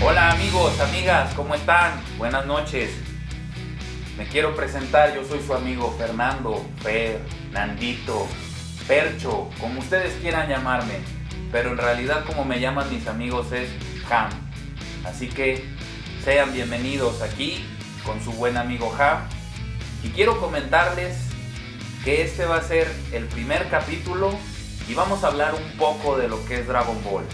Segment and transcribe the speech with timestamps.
[0.00, 2.00] Hola amigos, amigas, ¿cómo están?
[2.18, 2.92] Buenas noches.
[4.16, 8.28] Me quiero presentar, yo soy su amigo Fernando, Fer, Nandito,
[8.86, 11.00] Percho, como ustedes quieran llamarme,
[11.50, 13.70] pero en realidad como me llaman mis amigos es
[14.08, 14.30] Ham.
[15.04, 15.64] Así que
[16.24, 17.66] sean bienvenidos aquí
[18.06, 19.28] con su buen amigo Ham.
[20.04, 21.18] Y quiero comentarles
[22.04, 24.30] que este va a ser el primer capítulo
[24.88, 27.24] y vamos a hablar un poco de lo que es Dragon Ball.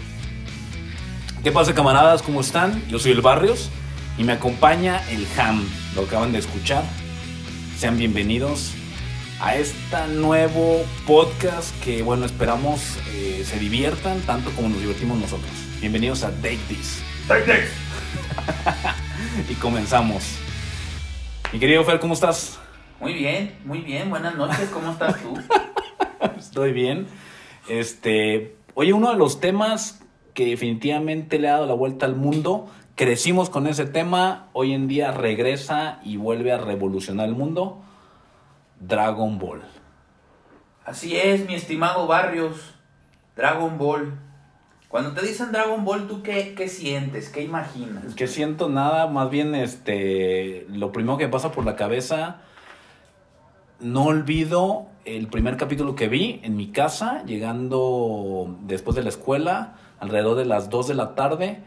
[1.45, 2.23] ¿Qué pasa camaradas?
[2.23, 2.83] ¿Cómo están?
[2.87, 3.69] Yo soy el Barrios
[4.17, 5.63] y me acompaña el Ham.
[5.95, 6.83] Lo acaban de escuchar.
[7.77, 8.73] Sean bienvenidos
[9.39, 15.51] a este nuevo podcast que, bueno, esperamos eh, se diviertan tanto como nos divertimos nosotros.
[15.81, 17.03] Bienvenidos a Take This.
[17.27, 17.69] Take This.
[19.51, 20.39] y comenzamos.
[21.53, 22.57] Mi querido Fer, ¿cómo estás?
[22.99, 24.09] Muy bien, muy bien.
[24.09, 24.67] Buenas noches.
[24.73, 25.39] ¿Cómo estás tú?
[26.39, 27.05] Estoy bien.
[27.69, 30.01] Este, oye, uno de los temas
[30.35, 34.87] que definitivamente le ha dado la vuelta al mundo, crecimos con ese tema, hoy en
[34.87, 37.81] día regresa y vuelve a revolucionar el mundo,
[38.79, 39.61] Dragon Ball.
[40.83, 42.75] Así es, mi estimado Barrios,
[43.35, 44.19] Dragon Ball.
[44.89, 47.29] Cuando te dicen Dragon Ball, ¿tú qué, qué sientes?
[47.29, 48.13] ¿Qué imaginas?
[48.13, 52.41] Que siento nada, más bien este, lo primero que pasa por la cabeza,
[53.79, 59.75] no olvido el primer capítulo que vi en mi casa, llegando después de la escuela,
[59.99, 61.63] alrededor de las 2 de la tarde,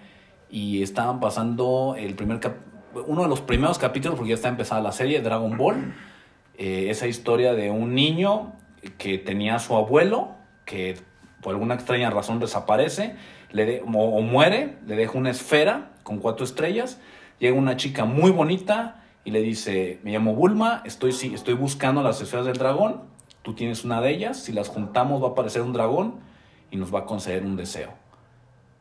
[0.51, 2.41] y estaban pasando el primer
[3.07, 5.95] uno de los primeros capítulos, porque ya está empezada la serie, Dragon Ball,
[6.57, 8.55] eh, esa historia de un niño
[8.97, 10.31] que tenía a su abuelo,
[10.65, 10.97] que
[11.43, 13.15] por alguna extraña razón desaparece,
[13.51, 17.01] le o, o muere, le deja una esfera con cuatro estrellas,
[17.39, 22.19] llega una chica muy bonita, y le dice, me llamo Bulma, estoy, estoy buscando las
[22.23, 23.03] esferas del dragón,
[23.43, 26.21] tú tienes una de ellas, si las juntamos va a aparecer un dragón
[26.71, 27.93] y nos va a conceder un deseo.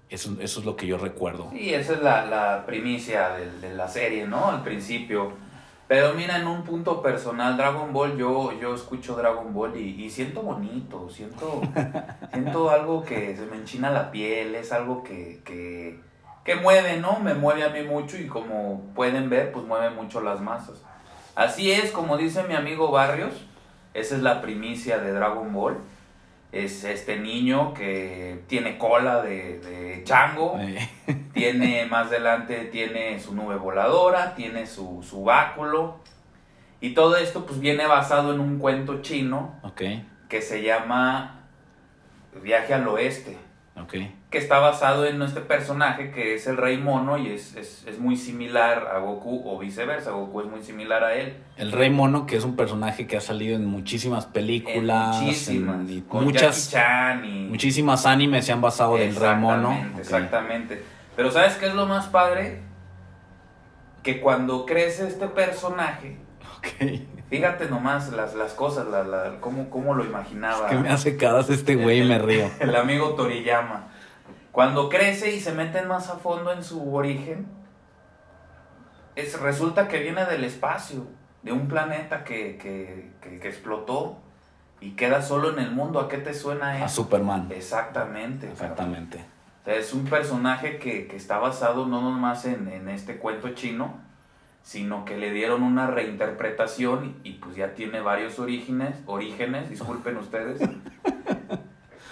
[0.10, 1.50] Eso, eso es lo que yo recuerdo.
[1.52, 4.50] Sí, esa es la, la primicia de, de, la serie, ¿no?
[4.50, 5.34] Al principio.
[5.88, 10.10] Pero mira, en un punto personal, Dragon Ball, yo, yo escucho Dragon Ball y, y
[10.10, 11.62] siento bonito, siento,
[12.32, 16.00] siento algo que se me enchina la piel, es algo que, que,
[16.44, 17.20] que mueve, ¿no?
[17.20, 20.82] Me mueve a mí mucho y como pueden ver, pues mueve mucho las masas.
[21.36, 23.34] Así es, como dice mi amigo Barrios,
[23.94, 25.78] esa es la primicia de Dragon Ball.
[26.52, 30.58] Es este niño que tiene cola de, de chango,
[31.34, 36.00] tiene más adelante, tiene su nube voladora, tiene su, su báculo.
[36.80, 40.08] Y todo esto pues viene basado en un cuento chino okay.
[40.30, 41.42] que se llama
[42.42, 43.47] Viaje al Oeste.
[43.84, 44.14] Okay.
[44.32, 48.00] Que está basado en este personaje que es el Rey Mono y es, es, es,
[48.00, 50.12] muy similar a Goku o viceversa.
[50.12, 51.38] Goku es muy similar a él.
[51.58, 55.18] El Rey Mono, que es un personaje que ha salido en muchísimas películas.
[55.18, 55.90] En muchísimas.
[55.90, 57.48] En, con muchas, Chan y...
[57.48, 59.70] Muchísimas animes se han basado del Rey Mono.
[59.70, 60.00] Okay.
[60.00, 60.84] Exactamente.
[61.16, 62.62] Pero ¿sabes qué es lo más padre?
[64.02, 66.18] Que cuando crece este personaje...
[66.58, 67.08] Okay.
[67.30, 70.68] Fíjate nomás las, las cosas, la, la, cómo, cómo lo imaginaba.
[70.68, 72.50] Es que me hace caras este güey y me río.
[72.60, 73.88] El amigo Toriyama.
[74.54, 77.48] Cuando crece y se meten más a fondo en su origen,
[79.16, 81.06] es, resulta que viene del espacio,
[81.44, 84.18] de un planeta que, que, que, que, explotó
[84.80, 86.00] y queda solo en el mundo.
[86.00, 86.86] ¿A qué te suena eso?
[86.86, 87.50] A Superman.
[87.52, 88.50] Exactamente.
[88.50, 89.18] Exactamente.
[89.62, 93.50] O sea, es un personaje que, que está basado no nomás en, en este cuento
[93.50, 94.00] chino,
[94.68, 100.60] sino que le dieron una reinterpretación y pues ya tiene varios orígenes, orígenes, disculpen ustedes,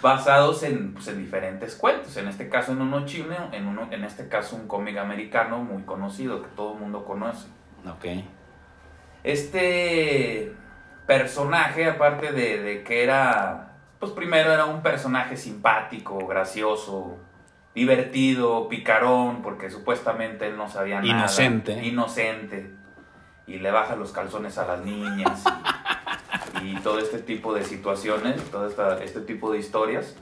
[0.01, 4.05] basados en, pues, en diferentes cuentos, en este caso en uno chino, en, uno, en
[4.05, 7.47] este caso un cómic americano muy conocido que todo el mundo conoce.
[7.85, 8.23] Ok.
[9.25, 10.53] Este
[11.05, 17.17] personaje, aparte de, de que era, pues primero era un personaje simpático, gracioso,
[17.75, 21.19] divertido, picarón, porque supuestamente él no sabía nada.
[21.19, 21.85] Inocente.
[21.85, 22.71] Inocente.
[23.45, 25.43] Y le baja los calzones a las niñas.
[26.63, 30.15] Y, y todo este tipo de situaciones, todo esta, este tipo de historias.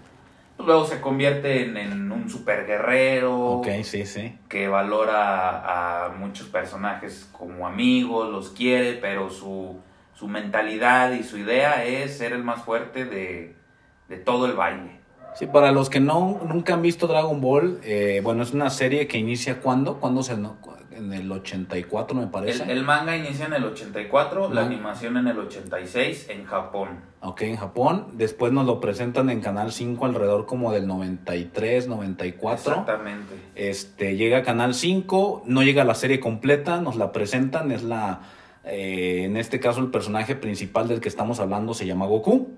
[0.58, 3.36] Luego se convierte en, en un super guerrero.
[3.36, 4.38] Ok, sí, sí.
[4.50, 9.80] Que valora a, a, muchos personajes como amigos, los quiere, pero su,
[10.14, 13.56] su mentalidad y su idea es ser el más fuerte de,
[14.10, 15.03] de todo el baile.
[15.36, 19.08] Sí, para los que no nunca han visto Dragon Ball, eh, bueno, es una serie
[19.08, 20.00] que inicia cuándo?
[20.00, 20.58] ¿Cuándo se no?
[20.92, 22.64] En el 84 me parece.
[22.64, 27.00] El, el, manga inicia en el 84, la animación en el 86 en Japón.
[27.22, 28.10] Ok, en Japón.
[28.14, 32.72] Después nos lo presentan en Canal 5 alrededor como del 93, 94.
[32.72, 33.34] Exactamente.
[33.56, 38.22] Este, llega a Canal 5, no llega la serie completa, nos la presentan, es la...
[38.66, 42.52] Eh, en este caso el personaje principal del que estamos hablando se llama Goku.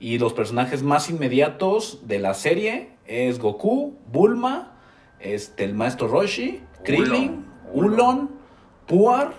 [0.00, 4.72] Y los personajes más inmediatos de la serie es Goku, Bulma,
[5.20, 7.92] este, el maestro Roshi, Krillin, Ulon.
[7.92, 8.30] Ulon,
[8.86, 9.34] Puar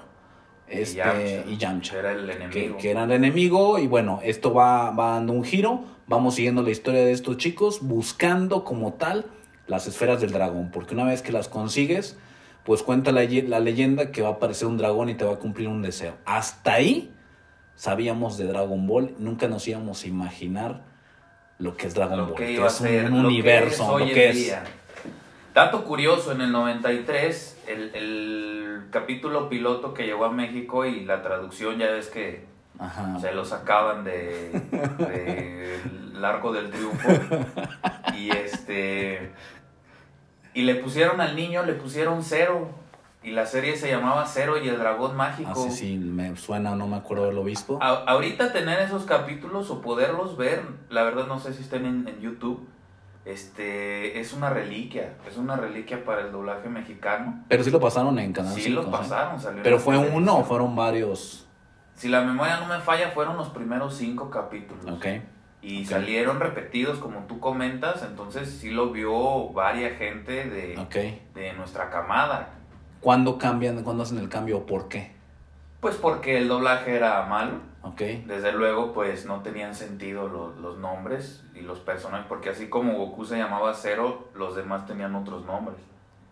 [0.70, 1.44] Y este, Yamcha.
[1.52, 2.00] y Yamcha.
[2.00, 2.78] Era el que, enemigo.
[2.78, 6.70] que era el enemigo y bueno, esto va, va dando un giro, vamos siguiendo la
[6.70, 9.26] historia de estos chicos, buscando como tal
[9.68, 12.18] las esferas del dragón, porque una vez que las consigues,
[12.64, 15.38] pues cuenta la, la leyenda que va a aparecer un dragón y te va a
[15.38, 16.14] cumplir un deseo.
[16.26, 17.12] Hasta ahí
[17.76, 20.84] sabíamos de Dragon Ball, nunca nos íbamos a imaginar
[21.58, 24.08] lo que es Dragon lo Ball, que es ser, un lo universo, que es hoy
[24.10, 24.36] lo que es...
[24.36, 24.64] día.
[25.54, 31.22] Dato curioso, en el 93, el, el capítulo piloto que llegó a México y la
[31.22, 32.46] traducción, ya ves que
[32.80, 33.20] Ajá.
[33.20, 34.62] se lo sacaban de,
[34.98, 35.80] de
[36.22, 37.10] el arco del triunfo.
[38.18, 39.32] Y este.
[40.54, 42.70] Y le pusieron al niño, le pusieron cero.
[43.24, 45.52] Y la serie se llamaba Cero y el dragón mágico.
[45.52, 47.78] Así sí, me suena, no me acuerdo del obispo.
[47.82, 52.08] A- ahorita tener esos capítulos o poderlos ver, la verdad no sé si estén en,
[52.08, 52.68] en YouTube.
[53.24, 57.44] Este es una reliquia, es una reliquia para el doblaje mexicano.
[57.48, 58.82] Pero sí lo pasaron en Canal Sí 5.
[58.82, 61.48] lo pasaron, en Pero fue uno o fueron varios.
[61.94, 64.84] Si la memoria no me falla, fueron los primeros cinco capítulos.
[64.88, 65.06] Ok.
[65.62, 65.90] Y Ok.
[65.92, 70.96] salieron repetidos, como tú comentas, entonces sí lo vio varia gente de, Ok.
[71.36, 72.56] de nuestra camada.
[73.02, 73.84] ¿Cuándo cambian?
[73.84, 74.66] ¿Cuándo hacen el cambio?
[74.66, 75.12] ¿Por qué?
[75.80, 78.02] Pues porque el doblaje era malo, Ok.
[78.28, 82.94] desde luego pues no tenían sentido los, los nombres y los personajes, porque así como
[82.94, 85.78] Goku se llamaba Zero, los demás tenían otros nombres.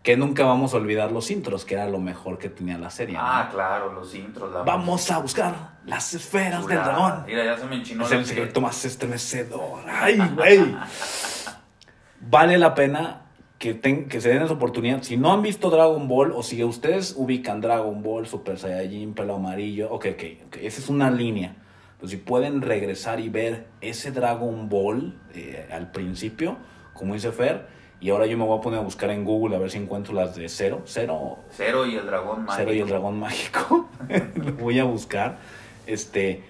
[0.04, 3.16] Que nunca vamos a olvidar los intros, que era lo mejor que tenía la serie.
[3.16, 3.20] ¿no?
[3.22, 4.50] Ah, claro, los intros.
[4.50, 7.24] La Vamos a buscar las esferas del dragón.
[7.26, 9.80] Mira, ya se me enchinó Es el secreto más estremecedor.
[9.86, 10.74] ¡Ay, güey!
[12.20, 13.22] vale la pena
[13.60, 15.02] que, ten- que se den esa oportunidad.
[15.02, 19.34] Si no han visto Dragon Ball, o si ustedes ubican Dragon Ball, Super Saiyajin, pelo
[19.36, 21.54] amarillo, ok, ok, ok, esa es una línea.
[21.98, 26.56] Pero si pueden regresar y ver ese Dragon Ball eh, al principio,
[26.94, 27.66] como dice Fer,
[28.00, 30.14] y ahora yo me voy a poner a buscar en Google a ver si encuentro
[30.14, 32.56] las de cero, cero, Cero y el dragón mágico.
[32.56, 33.90] Cero y el dragón mágico.
[34.36, 35.36] Lo voy a buscar.
[35.86, 36.42] Este,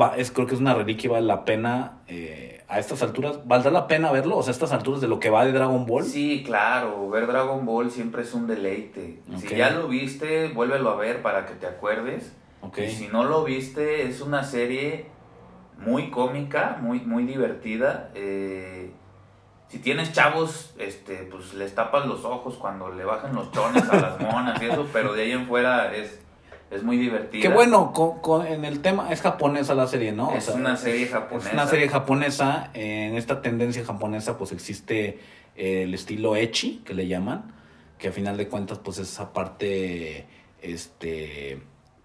[0.00, 3.46] va, es, creo que es una reliquia y vale la pena eh, a estas alturas.
[3.46, 4.36] ¿Valdrá la pena verlo?
[4.36, 6.04] O sea, a estas alturas de lo que va de Dragon Ball.
[6.04, 9.22] Sí, claro, ver Dragon Ball siempre es un deleite.
[9.36, 12.34] Si ya lo viste, vuélvelo a ver para que te acuerdes.
[12.76, 15.06] Y si no lo viste, es una serie
[15.78, 18.10] muy cómica, muy, muy divertida.
[18.14, 18.92] Eh,
[19.68, 24.00] si tienes chavos, este, pues les tapas los ojos cuando le bajan los chones a
[24.00, 26.20] las monas y eso, pero de ahí en fuera es,
[26.70, 27.42] es muy divertida.
[27.42, 30.28] Qué bueno, con- con- en el tema es japonesa la serie, ¿no?
[30.28, 31.48] O Es sea, una serie japonesa.
[31.48, 32.70] Es una serie japonesa.
[32.74, 35.18] En esta tendencia japonesa, pues existe
[35.56, 37.52] el estilo echi, que le llaman,
[37.98, 40.26] que a final de cuentas, pues es esa parte,
[40.62, 41.60] este,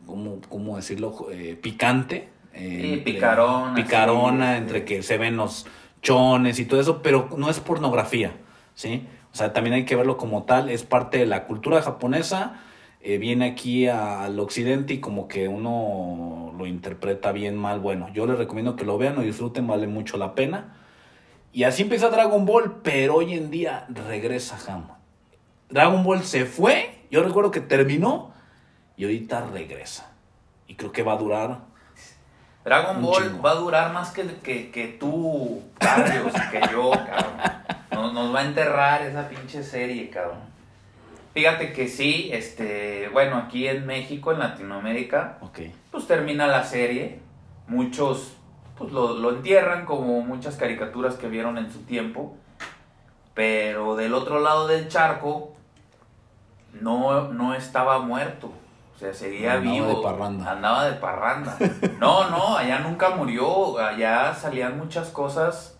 [0.05, 1.27] ¿cómo, cómo decirlo?
[1.31, 2.29] Eh, picante.
[2.53, 4.85] eh, Sí, picarona, Picarona, sí, entre sí.
[4.85, 5.65] que se ven los
[6.01, 8.31] chones y todo eso, pero no es pornografía,
[8.75, 9.07] ¿sí?
[9.33, 12.61] O sea, también hay que verlo como tal, es parte de la cultura japonesa,
[13.07, 17.79] eh, viene aquí al occidente y como que uno lo interpreta bien mal.
[17.79, 20.75] Bueno, yo les recomiendo que lo vean, lo disfruten, vale mucho la pena.
[21.53, 24.87] Y así empieza Dragon Ball, pero hoy en día regresa Ham.
[25.69, 28.33] Dragon Ball se fue, yo recuerdo que terminó
[28.97, 30.11] y ahorita regresa.
[30.65, 31.59] Y creo que va a durar.
[32.63, 33.43] Dragon Ball chingo.
[33.43, 37.35] va a durar más que, que, que tú, Carlos, que yo, cabrón.
[37.91, 40.54] Nos, nos va a enterrar esa pinche serie, cabrón.
[41.35, 45.37] Fíjate que sí, este, bueno, aquí en México, en Latinoamérica,
[45.91, 47.19] pues termina la serie.
[47.67, 48.37] Muchos,
[48.77, 52.37] pues lo, lo entierran como muchas caricaturas que vieron en su tiempo.
[53.33, 55.53] Pero del otro lado del charco,
[56.79, 58.51] no, no estaba muerto.
[58.95, 59.87] O sea, seguía Andaba vivo.
[59.87, 60.51] de parranda.
[60.51, 61.57] Andaba de parranda.
[61.99, 63.77] No, no, allá nunca murió.
[63.77, 65.77] Allá salían muchas cosas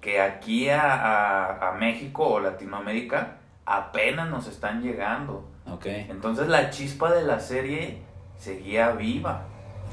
[0.00, 3.36] que aquí a, a- a México o Latinoamérica
[3.68, 5.46] apenas nos están llegando.
[5.70, 5.86] Ok.
[5.86, 7.98] Entonces la chispa de la serie
[8.38, 9.42] seguía viva.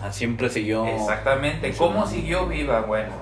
[0.01, 0.85] Ah, siempre siguió.
[0.85, 1.73] Exactamente.
[1.77, 2.81] ¿Cómo siguió viva?
[2.81, 3.13] Bueno,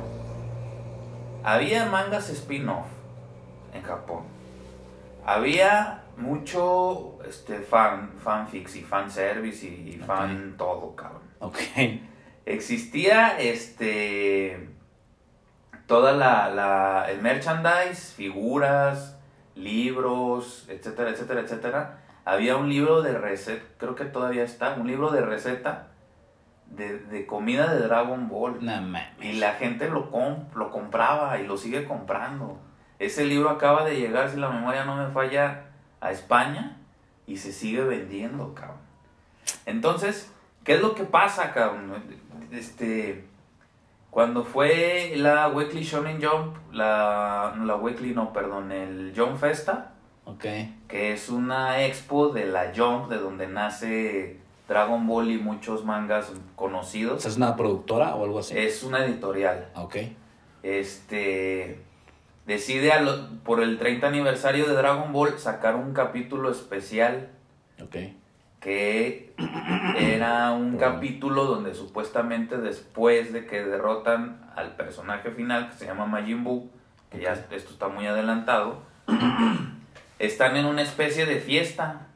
[1.43, 2.85] había mangas spin-off
[3.73, 4.23] en Japón.
[5.25, 11.21] Había mucho este, fan, fanfics y fanservice y, y fan todo, cabrón.
[11.39, 11.57] Ok.
[12.45, 14.69] Existía este
[15.87, 19.12] toda la, la el merchandise, figuras,
[19.55, 21.99] libros, etcétera, etcétera, etcétera.
[22.25, 25.87] Había un libro de receta, creo que todavía está, un libro de receta
[26.67, 28.63] de, de comida de Dragon Ball.
[28.63, 28.97] No.
[29.21, 32.57] Y la gente lo, com- lo compraba y lo sigue comprando.
[32.99, 35.65] Ese libro acaba de llegar, si la memoria no me falla,
[35.99, 36.77] a España
[37.27, 38.77] y se sigue vendiendo, cabrón.
[39.65, 40.31] Entonces,
[40.63, 41.93] ¿qué es lo que pasa, cabrón?
[42.51, 43.25] Este,
[44.13, 49.93] cuando fue la Weekly Shonen Jump, la, no, la Weekly no, perdón, el Jump Festa,
[50.25, 50.45] Ok.
[50.87, 56.31] que es una expo de la Jump, de donde nace Dragon Ball y muchos mangas
[56.55, 57.25] conocidos.
[57.25, 58.55] ¿Es una productora o algo así?
[58.55, 59.69] Es una editorial.
[59.75, 59.95] Ok.
[60.61, 61.81] Este
[62.45, 67.29] decide a lo- por el 30 aniversario de Dragon Ball sacar un capítulo especial
[67.83, 67.95] Ok.
[68.63, 69.33] Que
[69.97, 76.05] era un capítulo donde supuestamente después de que derrotan al personaje final que se llama
[76.05, 76.71] Majin Buu,
[77.11, 78.81] que ya esto está muy adelantado,
[80.17, 82.07] están en una especie de fiesta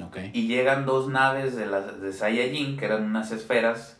[0.00, 0.18] Ok.
[0.32, 3.98] y llegan dos naves de las de Saiyajin que eran unas esferas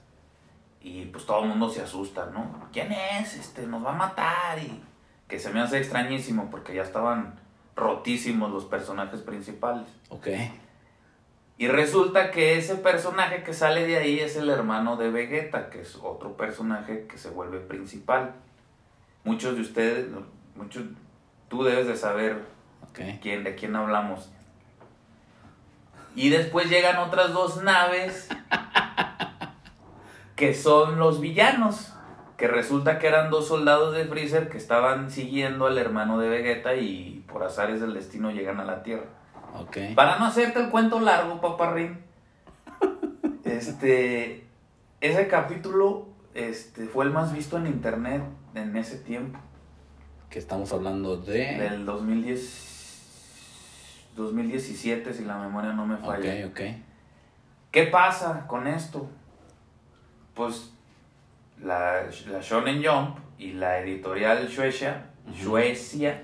[0.80, 2.68] y pues todo el mundo se asusta, ¿no?
[2.72, 3.34] ¿Quién es?
[3.34, 4.80] Este nos va a matar y
[5.26, 7.40] que se me hace extrañísimo porque ya estaban
[7.74, 9.88] rotísimos los personajes principales.
[10.10, 10.28] Ok.
[11.58, 15.80] Y resulta que ese personaje que sale de ahí es el hermano de Vegeta, que
[15.80, 18.34] es otro personaje que se vuelve principal.
[19.24, 20.06] Muchos de ustedes,
[20.54, 20.84] muchos,
[21.48, 22.44] tú debes de saber
[22.92, 24.30] quién, de quién hablamos.
[26.14, 28.28] Y después llegan otras dos naves
[30.36, 31.92] que son los villanos.
[32.36, 36.76] Que resulta que eran dos soldados de Freezer que estaban siguiendo al hermano de Vegeta
[36.76, 39.17] y por azares del destino llegan a la Tierra.
[39.56, 39.76] Ok.
[39.94, 41.98] Para no hacerte el cuento largo, paparrín,
[43.44, 44.46] este,
[45.00, 48.22] ese capítulo este, fue el más visto en internet
[48.54, 49.38] en ese tiempo,
[50.30, 51.56] Que estamos hablando de.
[51.58, 56.46] del 2010, 2017, si la memoria no me falla.
[56.46, 56.60] ok.
[57.70, 59.08] ¿Qué pasa con esto?
[60.34, 60.72] Pues
[61.62, 65.36] la, la Shonen Jump y la editorial Shueisha, Ujú.
[65.50, 66.22] Shueisha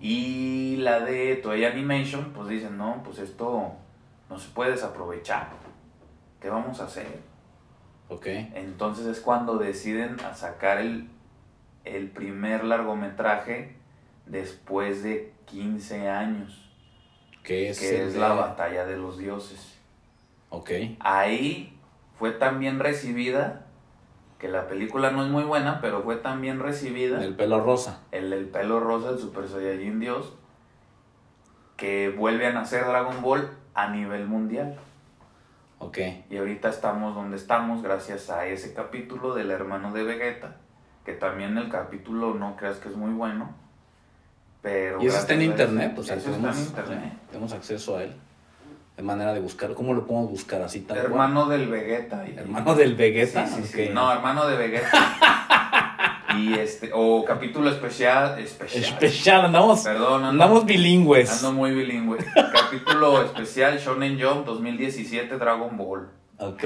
[0.00, 3.72] y la de Toei Animation, pues dicen, no, pues esto
[4.30, 5.48] no se puede desaprovechar.
[6.40, 7.06] ¿Qué vamos a hacer?
[8.08, 8.26] Ok.
[8.26, 11.08] Entonces es cuando deciden a sacar el,
[11.84, 13.76] el primer largometraje
[14.26, 16.70] después de 15 años,
[17.42, 17.80] Que es.
[17.80, 19.74] que es de- la batalla de los dioses.
[20.50, 20.70] Ok.
[21.00, 21.76] Ahí
[22.18, 23.66] fue tan bien recibida,
[24.38, 28.02] que la película no es muy buena, pero fue tan bien recibida, El pelo rosa.
[28.12, 30.34] el, el pelo rosa, el Super Saiyajin Dios,
[31.76, 34.76] que vuelve a nacer Dragon Ball a nivel mundial.
[35.80, 35.98] Ok.
[36.30, 40.56] Y ahorita estamos donde estamos gracias a ese capítulo del hermano de Vegeta,
[41.04, 43.54] que también el capítulo no creas que es muy bueno,
[44.62, 45.00] pero...
[45.02, 47.00] Y eso está en internet, eso- o sea, tenemos, en internet.
[47.12, 48.14] sí, tenemos acceso a él.
[48.98, 49.72] De manera de buscar.
[49.74, 51.06] ¿Cómo lo podemos buscar así tal cual?
[51.06, 52.24] Hermano del Vegeta.
[52.28, 53.46] y- Hermano del Vegeta.
[53.46, 53.84] Sí, sí, sí.
[53.86, 53.94] Ok.
[53.94, 54.90] No, hermano de Vegeta.
[56.36, 58.82] y este, o capítulo especial, especial.
[58.84, 61.30] Especial, andamos, Perdón, ando, andamos bilingües.
[61.30, 62.18] ando muy bilingüe.
[62.52, 66.08] capítulo especial Shonen Jump 2017 Dragon Ball.
[66.38, 66.64] Ok.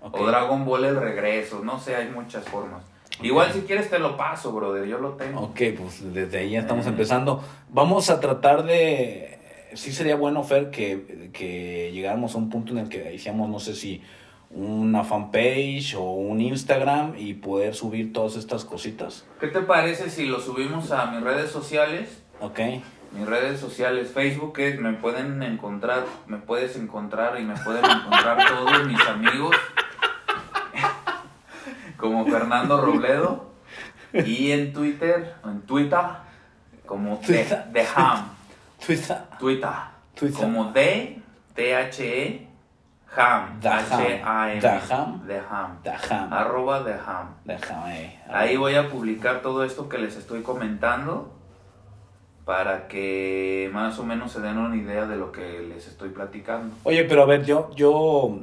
[0.00, 0.20] ok.
[0.20, 2.82] O Dragon Ball el regreso, no sé, hay muchas formas.
[3.22, 5.40] Igual si quieres te lo paso, brother, yo lo tengo.
[5.42, 6.88] Ok, pues desde ahí ya estamos Eh.
[6.88, 7.44] empezando.
[7.68, 9.33] Vamos a tratar de...
[9.74, 13.58] Sí sería bueno, Fer, que, que llegáramos a un punto en el que hiciéramos, no
[13.58, 14.02] sé si
[14.54, 19.26] una fanpage o un Instagram y poder subir todas estas cositas.
[19.40, 22.22] ¿Qué te parece si lo subimos a mis redes sociales?
[22.40, 22.60] Ok.
[23.12, 28.38] Mis redes sociales, Facebook, que me pueden encontrar, me puedes encontrar y me pueden encontrar
[28.48, 29.56] todos mis amigos,
[31.96, 33.52] como Fernando Robledo,
[34.12, 36.00] y en Twitter, en Twitter,
[36.86, 37.64] como Twitter.
[37.72, 38.33] de Ham,
[38.84, 39.16] Twitter.
[39.38, 39.70] Twitter,
[40.14, 40.40] Twitter.
[40.40, 41.20] como de,
[41.54, 42.46] T-H-E,
[43.16, 44.00] Ham, Da Ham.
[44.00, 45.26] H-A-M, Da Ham.
[45.26, 47.34] de Ham, arroba de Ham.
[47.44, 48.18] Déjame.
[48.28, 51.32] Ahí voy a publicar todo esto que les estoy comentando
[52.44, 56.74] para que más o menos se den una idea de lo que les estoy platicando.
[56.84, 58.38] Oye, pero a ver, yo, yo,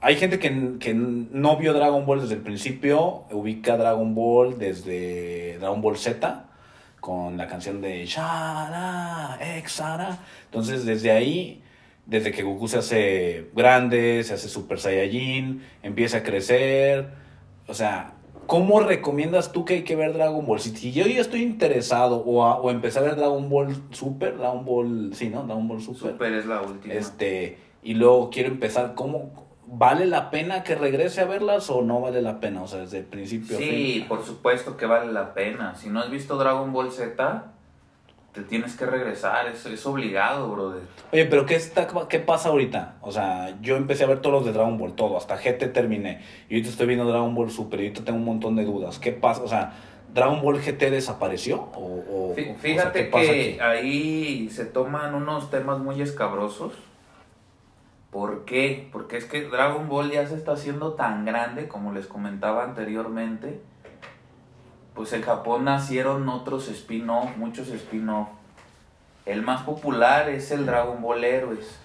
[0.00, 5.56] hay gente que, que no vio Dragon Ball desde el principio, ubica Dragon Ball desde
[5.58, 6.44] Dragon Ball Z,
[7.02, 10.18] con la canción de Shara, Exara.
[10.44, 11.60] Entonces, desde ahí,
[12.06, 17.08] desde que Goku se hace grande, se hace Super Saiyajin, empieza a crecer,
[17.66, 18.12] o sea,
[18.46, 20.60] ¿cómo recomiendas tú que hay que ver Dragon Ball?
[20.60, 24.64] Si, yo ya estoy interesado o, a- o empecé a ver Dragon Ball Super, Dragon
[24.64, 25.42] Ball, sí, ¿no?
[25.42, 26.12] Dragon Ball Super.
[26.12, 26.94] Super es la última.
[26.94, 29.41] Este, y luego quiero empezar, ¿cómo
[29.74, 32.62] vale la pena que regrese a verlas o no vale la pena?
[32.62, 34.08] O sea, desde el principio Sí, fin.
[34.08, 35.74] por supuesto que vale la pena.
[35.74, 37.44] Si no has visto Dragon Ball Z,
[38.32, 39.46] te tienes que regresar.
[39.48, 40.82] Es, es obligado, brother.
[41.12, 42.96] Oye, pero ¿qué, está, ¿qué pasa ahorita?
[43.00, 46.20] O sea, yo empecé a ver todos los de Dragon Ball, todo, hasta GT terminé.
[46.48, 48.98] Y ahorita estoy viendo Dragon Ball Super y ahorita tengo un montón de dudas.
[48.98, 49.42] ¿Qué pasa?
[49.42, 49.72] O sea,
[50.14, 51.56] ¿Dragon Ball GT desapareció?
[51.74, 56.00] ¿O, o- Fí- o sea, Fíjate ¿qué pasa que ahí se toman unos temas muy
[56.02, 56.72] escabrosos.
[58.12, 58.90] ¿Por qué?
[58.92, 63.62] Porque es que Dragon Ball ya se está haciendo tan grande, como les comentaba anteriormente.
[64.94, 68.28] Pues en Japón nacieron otros spin-off, muchos spin-off.
[69.24, 71.78] El más popular es el Dragon Ball Heroes.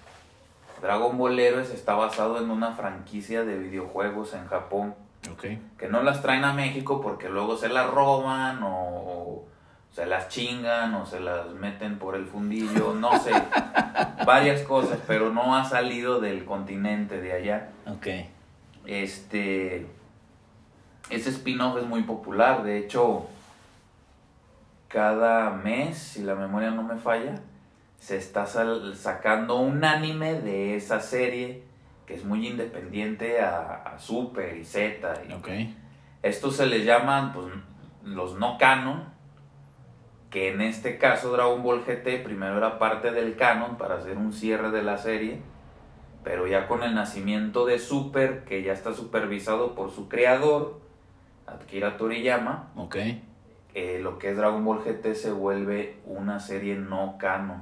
[0.82, 4.96] Dragon Ball Heroes está basado en una franquicia de videojuegos en Japón.
[5.32, 5.46] Ok.
[5.78, 9.17] Que no las traen a México porque luego se las roban o
[9.98, 13.32] se las chingan o se las meten por el fundillo, no sé.
[14.27, 17.70] varias cosas, pero no ha salido del continente de allá.
[17.88, 18.06] Ok.
[18.86, 19.88] Este.
[21.10, 22.62] Ese spin-off es muy popular.
[22.62, 23.25] De hecho,
[24.88, 27.42] cada mes, si la memoria no me falla,
[27.98, 31.63] se está sal- sacando un anime de esa serie
[32.06, 35.24] que es muy independiente a, a Super y Z.
[35.27, 35.50] Y Ok.
[36.22, 37.48] Estos se les llaman pues,
[38.04, 39.17] los no canon,
[40.30, 44.34] que en este caso Dragon Ball GT primero era parte del canon para hacer un
[44.34, 45.40] cierre de la serie,
[46.24, 50.80] pero ya con el nacimiento de Super, que ya está supervisado por su creador,
[51.46, 52.98] Akira Toriyama, Ok.
[53.74, 57.62] eh, lo que es Dragon Ball GT se vuelve una serie no canon.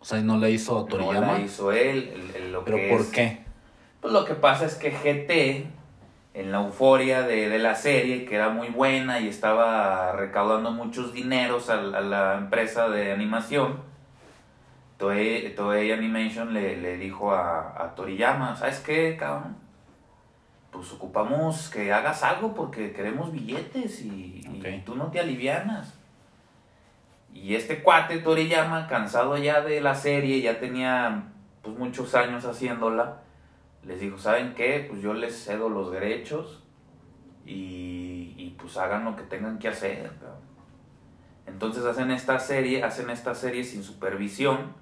[0.00, 1.34] O sea, no le hizo No Toriyama.
[1.34, 3.40] la hizo él, el- el- lo ¿Pero que por es- qué?
[4.00, 5.66] Pues lo que pasa es que GT,
[6.34, 11.12] en la euforia de, de la serie, que era muy buena y estaba recaudando muchos
[11.12, 13.80] dineros a, la- a la empresa de animación,
[14.98, 19.56] Toei, Toei Animation le, le dijo a, a Toriyama, ¿sabes qué, cabrón?
[20.70, 25.94] Pues ocupamos que hagas algo porque queremos billetes y, y tú no te alivianas.
[27.32, 31.24] Y este cuate Toriyama, cansado ya de la serie, ya tenía
[31.62, 33.18] pues muchos años haciéndola,
[33.84, 34.86] les dijo, ¿saben qué?
[34.88, 36.62] Pues yo les cedo los derechos
[37.46, 40.10] y, y, pues hagan lo que tengan que hacer.
[40.20, 40.38] cabrón".
[41.46, 44.74] Entonces hacen esta serie, hacen esta serie sin supervisión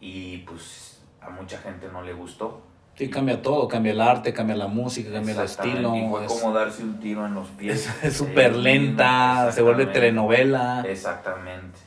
[0.00, 2.62] y pues a mucha gente no le gustó.
[2.94, 3.68] Sí, cambia todo.
[3.68, 5.94] Cambia el arte, cambia la música, cambia el estilo.
[5.94, 7.88] Y fue es- como darse un tiro en los pies.
[8.02, 10.84] Es súper lenta, se vuelve telenovela.
[10.86, 11.78] Exactamente.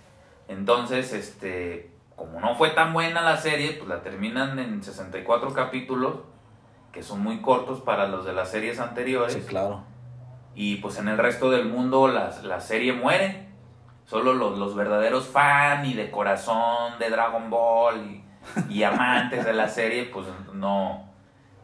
[0.47, 1.89] Entonces, este,
[2.21, 6.17] como no fue tan buena la serie, pues la terminan en 64 capítulos,
[6.91, 9.33] que son muy cortos para los de las series anteriores.
[9.33, 9.81] Sí, claro.
[10.53, 13.49] Y pues en el resto del mundo la, la serie muere.
[14.05, 18.23] Solo los, los verdaderos fan y de corazón de Dragon Ball y,
[18.69, 21.09] y amantes de la serie, pues no,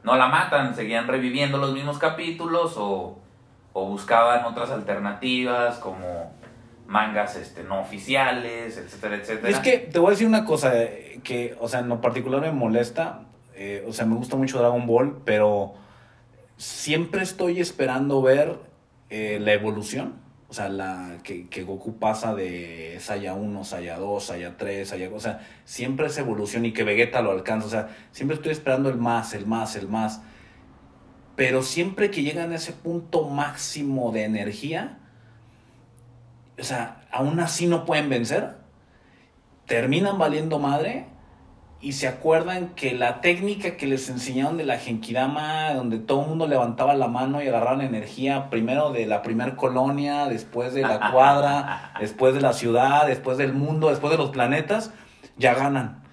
[0.02, 0.74] no la matan.
[0.74, 3.20] Seguían reviviendo los mismos capítulos o,
[3.74, 6.34] o buscaban otras alternativas como
[6.88, 9.50] mangas este, no oficiales, etcétera, etcétera.
[9.50, 12.41] Es que te voy a decir una cosa eh, que, o sea, en lo particular
[12.41, 13.26] me molesta.
[13.56, 15.73] eh, o sea, me gusta mucho Dragon Ball, pero
[16.58, 18.60] siempre estoy esperando ver
[19.10, 20.26] eh, la evolución.
[20.50, 25.10] O sea, la que, que Goku pasa de Saya 1, Saya 2, Saya 3, Saya...
[25.13, 27.67] O sea, siempre esa evolución y que Vegeta lo alcanza.
[27.67, 30.21] O sea, siempre estoy esperando el más, el más, el más.
[31.36, 34.97] Pero siempre que llegan a ese punto máximo de energía,
[36.60, 38.56] o sea, aún así no pueden vencer.
[39.65, 41.08] Terminan valiendo madre
[41.80, 46.30] y se acuerdan que la técnica que les enseñaron de la Genkidama, donde todo el
[46.30, 51.12] mundo levantaba la mano y agarraban energía, primero de la primer colonia, después de la
[51.12, 54.91] cuadra, después de la ciudad, después del mundo, después de los planetas,
[55.38, 56.04] ya ganan.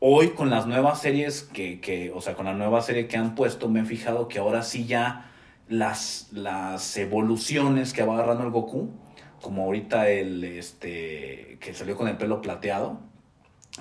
[0.00, 3.34] Hoy con las nuevas series que, que, o sea, con la nueva serie que han
[3.34, 5.30] puesto, me he fijado que ahora sí ya
[5.68, 8.90] las, las evoluciones que va agarrando el Goku,
[9.42, 13.00] como ahorita el este que salió con el pelo plateado,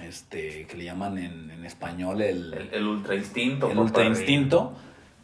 [0.01, 3.71] este que le llaman en, en español el, el, el ultra instinto.
[3.71, 4.73] el ultra instinto,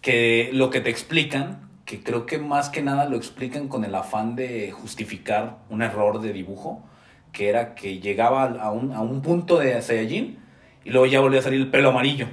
[0.01, 3.95] que lo que te explican, que creo que más que nada lo explican con el
[3.95, 6.83] afán de justificar un error de dibujo,
[7.33, 10.37] que era que llegaba a un, a un punto de Saiyajin
[10.85, 12.27] y luego ya volvía a salir el pelo amarillo.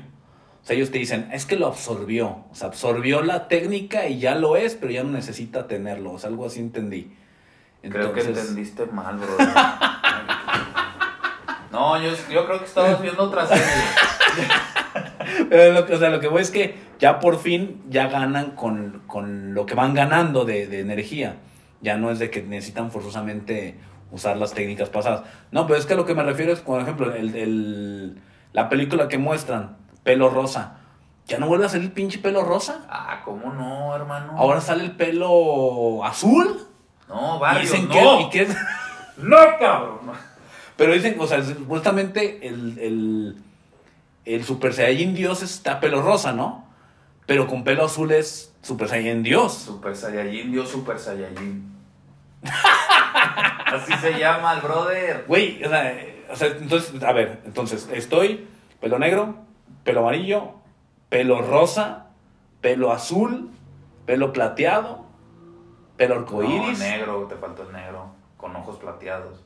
[0.63, 4.19] O sea, ellos te dicen, es que lo absorbió, o sea, absorbió la técnica y
[4.19, 7.13] ya lo es, pero ya no necesita tenerlo, o sea, algo así entendí.
[7.91, 9.37] Creo que entendiste mal, bro.
[11.73, 13.65] no, yo, yo creo que estabas viendo otra serie.
[15.49, 18.53] Pero lo que, o sea, lo que voy es que ya por fin ya ganan
[18.53, 21.37] con, con lo que van ganando de, de energía.
[21.81, 23.79] Ya no es de que necesitan forzosamente
[24.11, 25.23] usar las técnicas pasadas.
[25.51, 28.69] No, pero es que a lo que me refiero es, por ejemplo, el, el- la
[28.69, 30.77] película que muestran, pelo rosa.
[31.27, 32.87] Ya no vuelve a salir pinche pelo rosa.
[32.89, 34.35] Ah, ¿cómo no, hermano?
[34.39, 36.61] Ahora sale el pelo azul.
[37.09, 37.95] No, Y Barrios, dicen no.
[37.95, 38.57] que, y que es-
[39.19, 39.99] No, cabrón.
[40.77, 43.37] Pero dicen, o sea, supuestamente el, el,
[44.25, 46.67] el Super Saiyajin Dios está pelo rosa, ¿no?
[47.27, 49.55] Pero con pelo azul es Super Saiyajin Dios.
[49.55, 51.73] Super Saiyajin, Dios Super Saiyajin.
[53.67, 55.25] Así se llama el brother.
[55.27, 55.97] Güey, o sea,
[56.31, 58.47] o sea, entonces, a ver, entonces, estoy
[58.81, 59.37] pelo negro,
[59.85, 60.53] pelo amarillo,
[61.09, 62.07] pelo rosa,
[62.61, 63.51] pelo azul,
[64.07, 65.04] pelo plateado,
[65.97, 66.79] pelo No, arcoíris.
[66.79, 68.07] negro, te faltó el negro.
[68.37, 69.43] Con ojos plateados.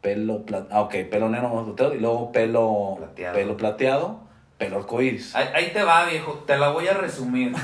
[0.00, 0.68] pelo plateado.
[0.76, 1.94] Ah, ok, pelo negro más plateado.
[1.94, 3.34] Y luego pelo Plateado.
[3.34, 4.20] pelo plateado,
[4.58, 5.34] pelo arcoíris.
[5.34, 6.32] Ahí, ahí te va, viejo.
[6.46, 7.54] Te la voy a resumir.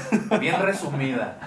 [0.40, 1.38] Bien resumida.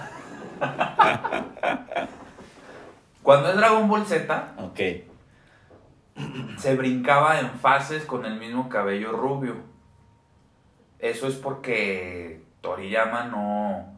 [3.22, 4.80] Cuando es Dragon Ball Z, Ok.
[6.58, 9.56] se brincaba en fases con el mismo cabello rubio.
[10.98, 13.97] Eso es porque Toriyama no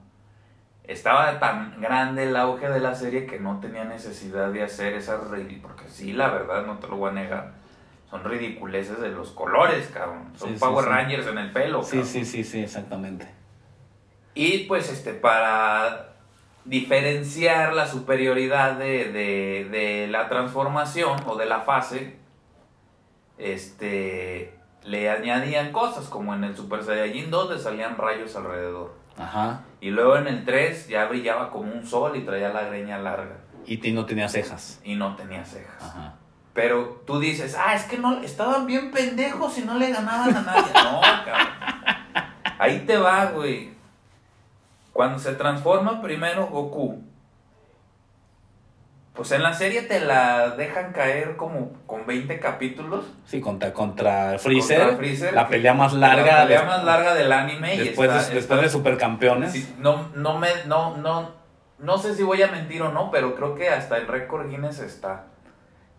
[0.92, 5.20] estaba tan grande el auge de la serie que no tenía necesidad de hacer esas
[5.62, 7.52] porque sí, la verdad no te lo voy a negar.
[8.10, 10.32] Son ridiculeces de los colores, cabrón.
[10.36, 10.90] Son Sí, sí, Power sí.
[10.90, 12.06] Rangers en el pelo, Sí, cabrón.
[12.08, 13.28] sí, sí, sí, exactamente.
[14.34, 16.08] Y pues este, para
[16.64, 22.16] diferenciar la superioridad de, de- de la transformación o de la fase,
[23.38, 28.99] este, le añadían cosas, como en el Super Saiyajin 2 le salían rayos alrededor.
[29.20, 29.60] Ajá.
[29.80, 33.36] Y luego en el 3 ya brillaba como un sol y traía la greña larga
[33.66, 34.80] Y no tenía cejas.
[34.84, 35.82] y no tenía cejas.
[35.82, 36.14] Ajá.
[36.52, 40.42] Pero tú dices, ah, es que no, estaban bien pendejos y no le ganaban a
[40.42, 40.72] nadie.
[40.74, 41.48] No, cabrón.
[42.58, 43.72] Ahí te va, güey.
[44.92, 47.02] Cuando se transforma primero Goku,
[49.14, 53.04] pues en la serie te la dejan caer como con 20 capítulos.
[53.26, 54.78] Sí, contra, contra Freezer.
[54.80, 56.38] Contra Freezer, la pelea más larga.
[56.38, 57.74] La pelea más larga del anime.
[57.74, 59.52] y después, está- de, está- después de Supercampeones.
[59.52, 61.32] Sí, no, no me, no, no,
[61.78, 64.78] no sé si voy a mentir o no, pero creo que hasta el récord Guinness
[64.78, 65.24] está.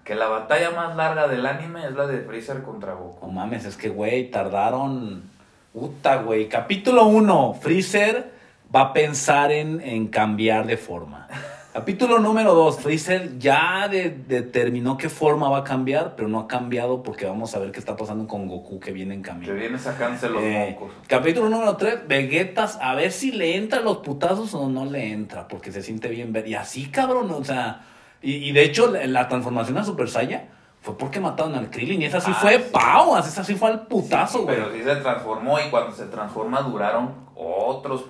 [0.03, 3.27] Que la batalla más larga del anime es la de Freezer contra Goku.
[3.27, 5.29] No mames, es que, güey, tardaron.
[5.73, 6.49] Puta, güey.
[6.49, 7.53] Capítulo 1.
[7.61, 8.31] Freezer
[8.75, 11.27] va a pensar en, en cambiar de forma.
[11.73, 12.79] Capítulo número 2.
[12.81, 17.55] Freezer ya de- determinó qué forma va a cambiar, pero no ha cambiado porque vamos
[17.55, 19.53] a ver qué está pasando con Goku que viene en Que camino.
[19.53, 20.91] viene sacándose los Eh, mocos.
[21.07, 25.47] capítulo número 3, Vegetas, a ver si le entra los putazos o no le entra,
[25.47, 26.45] porque se siente bien ver.
[26.45, 27.83] Y así, cabrón, o sea,
[28.21, 30.49] y, y de hecho la, la transformación a Super Saiyan
[30.81, 32.63] fue porque mataron al Krillin y esa sí Ah, fue sí.
[32.73, 36.59] pau, esa sí fue al putazo, Sí, pero sí se transformó y cuando se transforma
[36.63, 38.05] duraron otros,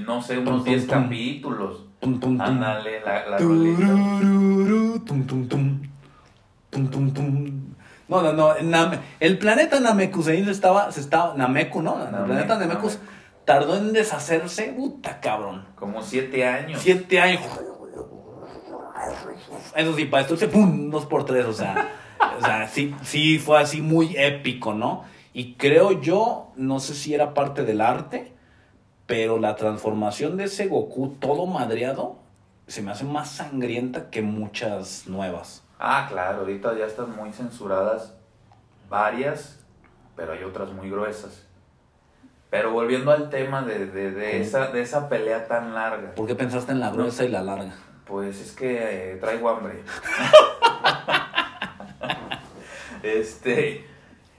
[0.00, 1.02] no sé, unos tum, 10 tum.
[1.04, 1.86] capítulos.
[2.00, 2.40] Tum, tum, tum.
[2.40, 3.36] Ándale, la, la.
[3.36, 5.80] Turururu, tum, tum, tum.
[6.70, 7.74] Tum, tum, tum.
[8.08, 8.54] No, no, no.
[8.58, 12.02] Nam- el planeta Namekusein se estaba, se estaba, Nameku, ¿no?
[12.02, 13.02] el planeta Nameku Nameku.
[13.44, 15.66] tardó en deshacerse, puta cabrón.
[15.76, 16.80] Como 7 años.
[16.82, 17.42] Siete años.
[19.76, 21.88] Eso sí, para esto se pum, dos por tres, o sea,
[22.38, 25.04] o sea, sí, sí fue así muy épico, ¿no?
[25.32, 28.32] Y creo yo, no sé si era parte del arte,
[29.10, 32.20] pero la transformación de ese Goku todo madreado
[32.68, 35.64] se me hace más sangrienta que muchas nuevas.
[35.80, 38.14] Ah, claro, ahorita ya están muy censuradas
[38.88, 39.58] varias,
[40.14, 41.44] pero hay otras muy gruesas.
[42.50, 46.36] Pero volviendo al tema de, de, de esa, de esa pelea tan larga, ¿Por qué
[46.36, 47.74] pensaste en la gruesa y la larga?
[48.04, 49.74] pues es que eh, traigo hambre.
[53.02, 53.86] este,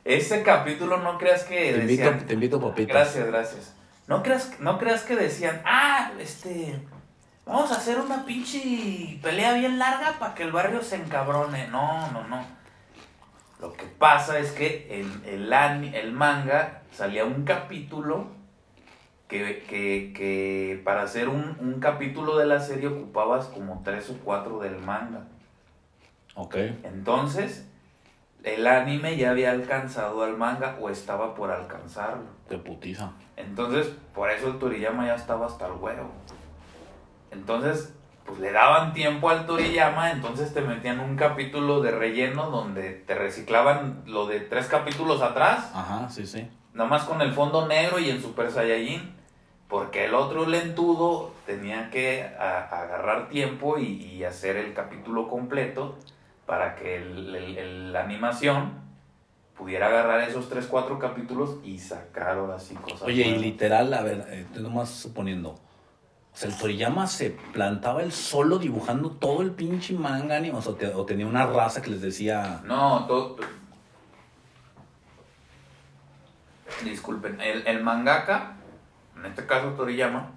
[0.05, 2.95] ese capítulo no creas que Te invito, te invito papitas.
[2.95, 3.75] Gracias, gracias.
[4.11, 6.77] No creas, no creas que decían, ah, este,
[7.45, 11.69] vamos a hacer una pinche pelea bien larga para que el barrio se encabrone.
[11.69, 12.43] No, no, no.
[13.61, 18.27] Lo que pasa es que el, el, ani- el manga salía un capítulo
[19.29, 24.17] que, que, que para hacer un, un capítulo de la serie ocupabas como tres o
[24.17, 25.21] cuatro del manga.
[26.35, 26.55] Ok.
[26.83, 27.65] Entonces,
[28.43, 32.23] el anime ya había alcanzado al manga o estaba por alcanzarlo.
[32.49, 33.11] Te putiza.
[33.37, 36.09] Entonces, por eso el Toriyama ya estaba hasta el huevo.
[37.31, 37.93] Entonces,
[38.25, 43.15] pues le daban tiempo al Toriyama, entonces te metían un capítulo de relleno donde te
[43.15, 46.47] reciclaban lo de tres capítulos atrás, Ajá, sí, sí.
[46.73, 49.15] nomás con el fondo negro y en Super Saiyajin,
[49.67, 55.97] porque el otro lentudo tenía que a- agarrar tiempo y, y hacer el capítulo completo
[56.51, 58.73] para que el- el- el- la animación
[59.55, 63.03] pudiera agarrar esos tres, cuatro capítulos y sacar ahora sí cosas.
[63.03, 65.51] Oye, y literal, a ver, eh, estoy nomás suponiendo.
[65.51, 65.59] O
[66.33, 70.73] sea, el Toriyama se plantaba él solo dibujando todo el pinche manga, ni- o, sea,
[70.73, 72.59] te- o tenía una raza que les decía.
[72.65, 73.37] No, todo.
[76.83, 78.57] Disculpen, el, el mangaka,
[79.15, 80.31] en este caso Toriyama,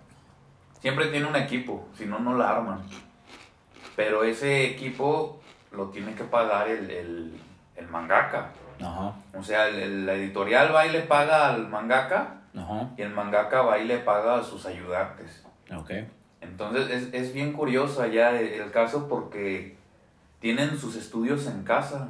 [0.80, 2.82] siempre tiene un equipo, si no, no la arman.
[3.96, 5.40] Pero ese equipo
[5.76, 7.40] lo tiene que pagar el, el,
[7.76, 8.50] el mangaka.
[8.80, 13.10] Ajá, O sea, el, la editorial va y le paga al mangaka ajá, y el
[13.10, 15.44] mangaka va y le paga a sus ayudantes.
[15.74, 15.90] ok.
[16.40, 19.76] Entonces es, es bien curioso allá el, caso porque
[20.40, 22.08] tienen sus estudios en casa.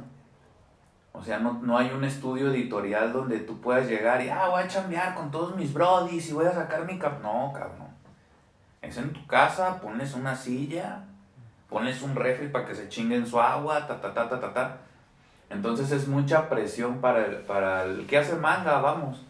[1.13, 4.61] O sea, no, no hay un estudio editorial donde tú puedas llegar y, ah, voy
[4.61, 7.21] a chambear con todos mis brodis y voy a sacar mi cap...
[7.21, 7.87] No, cabrón.
[8.81, 11.05] Es en tu casa, pones una silla,
[11.69, 14.77] pones un refri para que se chinguen su agua, ta, ta, ta, ta, ta, ta.
[15.49, 19.23] Entonces es mucha presión para el, para el que hace manga, vamos.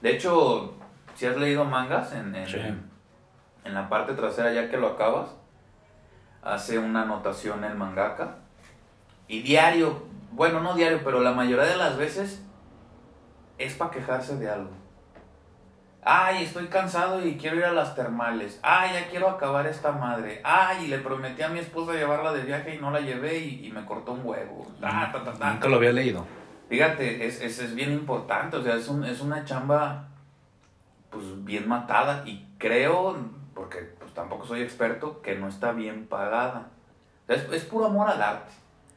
[0.00, 0.74] De hecho,
[1.14, 2.58] si has leído mangas en, en, Sí.
[3.64, 5.30] en la parte trasera ya que lo acabas,
[6.42, 8.36] hace una anotación el mangaka.
[9.26, 12.42] Y diario, bueno, no diario, pero la mayoría de las veces
[13.56, 14.70] es para quejarse de algo.
[16.04, 18.58] Ay, estoy cansado y quiero ir a las termales.
[18.62, 20.40] Ay, ya quiero acabar esta madre.
[20.44, 23.66] Ay, y le prometí a mi esposa llevarla de viaje y no la llevé y,
[23.66, 24.66] y me cortó un huevo.
[24.80, 25.52] Ta, ta, ta, ta.
[25.52, 26.26] Nunca lo había leído.
[26.68, 30.08] Fíjate, es, es, es bien importante, o sea, es, un, es una chamba
[31.10, 33.16] pues bien matada y creo,
[33.54, 36.68] porque pues tampoco soy experto, que no está bien pagada.
[37.28, 38.52] Es, es puro amor al arte.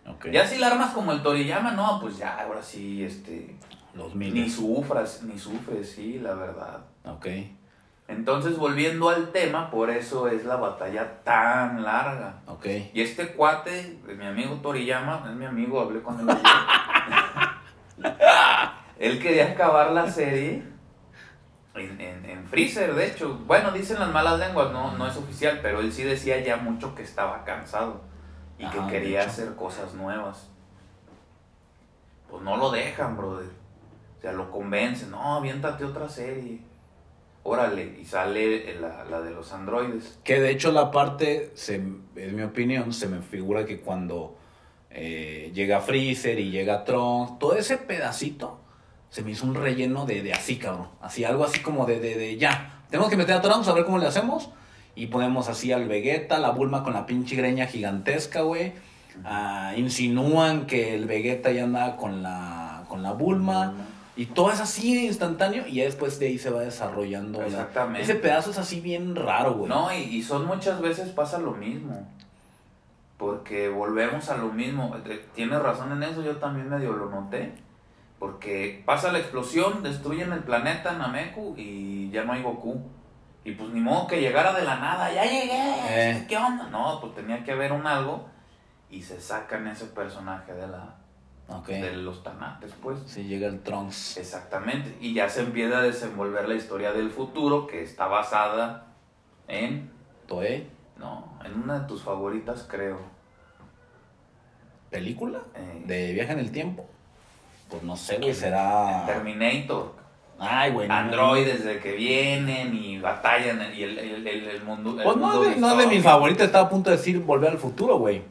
[0.08, 0.28] Ok.
[0.32, 3.56] Ya si la armas como el Toriyama, no, pues ya, ahora sí, este,
[3.94, 4.56] Los ni miles.
[4.56, 6.80] sufras, ni sufres, sí, la verdad.
[7.08, 7.28] Ok.
[8.08, 12.40] Entonces, volviendo al tema, por eso es la batalla tan larga.
[12.48, 12.66] Ok.
[12.94, 16.38] Y este cuate, mi amigo Toriyama, es mi amigo, hablé con él
[19.00, 20.64] él quería acabar la serie
[21.76, 23.40] en, en, en Freezer, de hecho.
[23.46, 26.96] Bueno, dicen las malas lenguas, no, no es oficial, pero él sí decía ya mucho
[26.96, 28.02] que estaba cansado
[28.58, 30.50] y que Ajá, de quería hacer cosas nuevas.
[32.30, 33.50] Pues no lo dejan, brother.
[34.18, 36.62] O sea, lo convencen, no, aviéntate otra serie.
[37.50, 40.20] Órale, y sale la, la de los androides.
[40.26, 41.82] Que de hecho la parte, se,
[42.18, 44.36] es mi opinión, se me figura que cuando
[44.90, 48.60] eh, llega Freezer y llega Trunks, todo ese pedacito
[49.10, 50.90] se me hizo un relleno de, de así, cabrón.
[51.00, 52.84] Así, algo así como de, de, de ya.
[52.90, 54.50] Tenemos que meter a Trunks a ver cómo le hacemos.
[54.94, 58.74] Y ponemos así al Vegeta, la Bulma con la pinche greña gigantesca, güey.
[59.24, 63.74] Ah, insinúan que el Vegeta ya andaba con la, con la Bulma.
[64.18, 67.40] Y todo es así instantáneo y ya después de ahí se va desarrollando.
[67.40, 68.02] la- Exactamente.
[68.02, 69.70] Ese pedazo es así bien raro, güey.
[69.70, 72.06] No, y, y son muchas veces pasa lo mismo.
[73.18, 74.96] Porque volvemos a lo mismo.
[75.06, 77.54] Eh, Tienes razón en eso, yo también medio lo noté.
[78.20, 82.82] Porque pasa la explosión, destruyen el planeta Nameku y ya no hay Goku.
[83.44, 86.26] Y pues ni modo que llegara de la nada, ya llegué, Eh.
[86.28, 86.68] ¿qué onda?
[86.70, 88.28] No, pues tenía que haber un algo
[88.90, 90.96] y se sacan ese personaje de, la,
[91.68, 93.00] De los tanates, pues.
[93.08, 94.18] Si llega el Trunks.
[94.18, 94.96] Exactamente.
[95.00, 98.88] Y ya se empieza a desenvolver la historia del futuro que está basada
[99.48, 99.90] en
[100.28, 100.70] Toei.
[100.98, 103.00] no, en una de tus favoritas, creo.
[104.90, 105.42] ¿Película?
[105.56, 106.86] Eh, ¿De viaje en el tiempo?
[107.70, 109.04] Pues no sé, güey, será.
[109.06, 109.96] Terminator.
[110.40, 110.88] Ay, güey.
[110.88, 114.92] no, Androides de que vienen y batallan y el, el, el, el mundo.
[114.98, 116.10] el Pues no, mundo es de, no es de mis distópico.
[116.10, 118.22] favoritas, estaba a punto de decir volver al futuro, güey.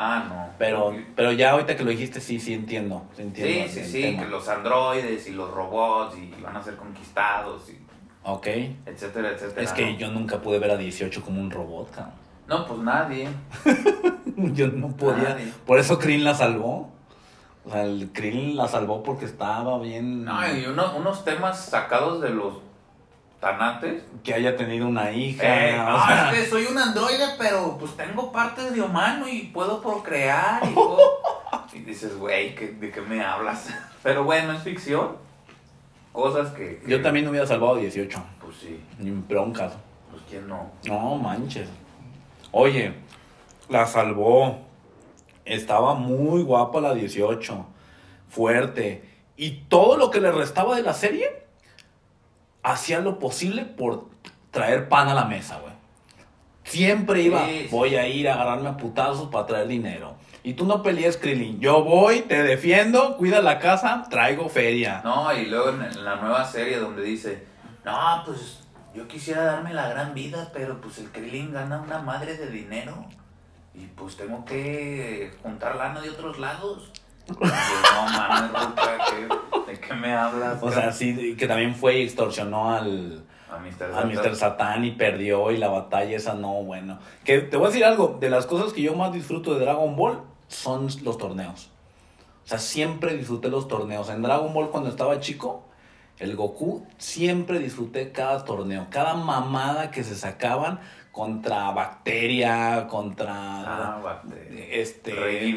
[0.00, 0.50] Ah, no.
[0.58, 3.02] Pero, pero ya ahorita que lo dijiste, sí, sí entiendo.
[3.16, 7.68] Sí, entiendo Sí, sí, que los androides y los robots y van a ser conquistados
[7.68, 7.78] y
[8.22, 8.46] Ok.
[8.86, 9.60] etcétera, etcétera.
[9.62, 9.98] Es que ¿no?
[9.98, 12.14] yo nunca pude ver a 18 como un robot, cabrón.
[12.46, 13.28] No, pues nadie.
[14.54, 15.30] Yo no podía.
[15.30, 15.52] Nadie.
[15.66, 16.90] Por eso Krillin la salvó.
[17.66, 20.24] O sea, el Krillin la salvó porque estaba bien.
[20.24, 22.54] No, y uno- unos temas sacados de los
[23.40, 24.02] tanates.
[24.24, 25.42] Que haya tenido una hija.
[25.70, 29.28] Eh, o no, sea, es que soy un androide, pero pues tengo partes de humano
[29.28, 30.98] y puedo procrear y puedo-
[31.72, 33.68] Y dices, güey, ¿qué- ¿de qué me hablas?
[34.02, 35.16] Pero bueno, es ficción.
[36.12, 36.78] Cosas que...
[36.78, 38.22] que- Yo también hubiera salvado a 18.
[38.40, 39.74] Pues sí, Ni broncas.
[40.10, 40.70] pues quién no.
[40.86, 41.68] No manches.
[42.52, 42.94] Oye,
[43.68, 44.58] la salvó.
[45.44, 47.66] Estaba muy guapa la 18.
[48.28, 49.04] Fuerte.
[49.36, 51.46] Y todo lo que le restaba de la serie,
[52.72, 54.06] hacía lo posible por
[54.50, 55.72] traer pan a la mesa, güey.
[56.64, 60.16] Siempre iba, Sí, voy a ir a agarrarme a putazos para traer dinero.
[60.42, 61.60] Y tú no pelees, Krillin.
[61.60, 65.00] Yo voy, te defiendo, cuida la casa, traigo feria.
[65.02, 67.46] No, y luego en, en la nueva serie donde dice,
[67.84, 68.60] no, pues
[68.94, 73.06] yo quisiera darme la gran vida, pero pues el Krillin gana una madre de dinero.
[73.74, 76.90] Y pues tengo que juntar lana de otros lados.
[77.28, 80.62] No mames, Ruca, ¿qué- ¿de qué me hablas?
[80.62, 83.92] O sea, sí, que también fue y extorsionó al, a Mr.
[83.94, 84.34] a Mr.
[84.36, 86.98] Satan y perdió y la batalla esa no, bueno.
[87.24, 89.94] Que te voy a decir algo, de las cosas que yo más disfruto de Dragon
[89.96, 91.70] Ball son los torneos.
[92.44, 94.08] O sea, siempre disfruté los torneos.
[94.08, 95.64] En Dragon Ball cuando estaba chico,
[96.18, 100.80] el Goku, siempre disfruté cada torneo, cada mamada que se sacaban
[101.22, 104.80] contra bacteria, contra Ah, bate.
[104.80, 105.56] este güey.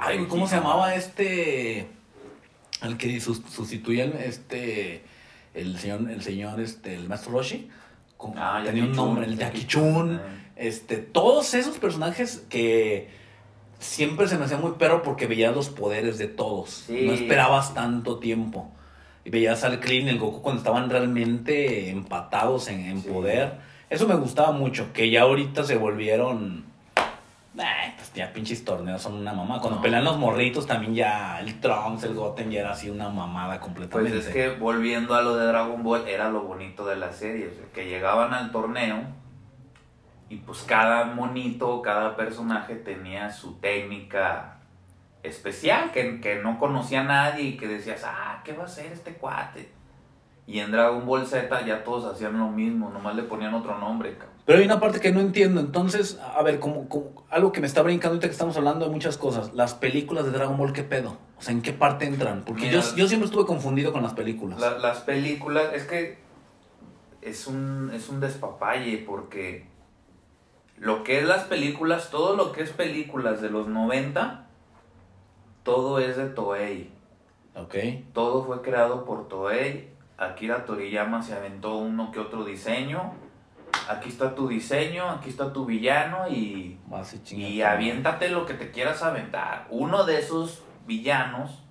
[0.00, 1.86] Ay, ¿cómo se llamaba este?
[2.82, 5.04] El que sus- sustituía el, este
[5.54, 7.68] el señor, el señor, este, el maestro Roshi.
[8.16, 10.20] Con- Ah, tenía un nombre, el Jackie Chun.
[10.56, 13.08] Este, todos esos personajes que
[13.78, 16.70] siempre se me hacía muy perro porque veías los poderes de todos.
[16.88, 17.02] Sí.
[17.06, 18.68] No esperabas tanto tiempo.
[19.24, 23.08] Y veías al y el Goku cuando estaban realmente empatados en, en Sí.
[23.08, 23.77] poder.
[23.90, 26.64] Eso me gustaba mucho, que ya ahorita se volvieron...
[27.60, 29.60] Ay, pues pues ya pinches torneos son una mamada.
[29.60, 29.82] Cuando No.
[29.82, 34.12] pelean los morritos también ya el Trunks, el Goten ya era así una mamada completamente.
[34.12, 37.48] Pues es que volviendo a lo de Dragon Ball, era lo bonito de la serie,
[37.48, 39.02] o sea, que llegaban al torneo
[40.30, 44.58] y pues cada monito, cada personaje tenía su técnica
[45.22, 48.92] especial que, que no conocía a nadie y que decías, ah, ¿qué va a hacer
[48.92, 49.70] este cuate?
[50.48, 54.14] Y en Dragon Ball Z ya todos hacían lo mismo, nomás le ponían otro nombre.
[54.14, 54.34] cabrón.
[54.46, 55.60] Pero hay una parte que no entiendo.
[55.60, 58.90] Entonces, a ver, como, como algo que me está brincando ahorita que estamos hablando de
[58.90, 59.52] muchas cosas.
[59.52, 61.18] Las películas de Dragon Ball, ¿qué pedo?
[61.38, 62.44] O sea, ¿en qué parte entran?
[62.46, 64.58] Porque Mira, yo, yo siempre estuve confundido con las películas.
[64.58, 66.16] La- las películas, es que
[67.20, 69.66] es un, es un despapalle porque
[70.78, 74.46] lo que es las películas, todo lo que es películas de los 90,
[75.62, 76.90] todo es de Toei.
[77.54, 77.74] Ok.
[78.14, 79.90] Todo fue creado por Toei.
[80.18, 83.14] Akira Toriyama se aventó uno que otro diseño.
[83.88, 86.78] Aquí está tu diseño, aquí está tu villano y
[87.30, 89.66] y aviéntate lo que te quieras aventar.
[89.70, 91.62] Uno de esos villanos,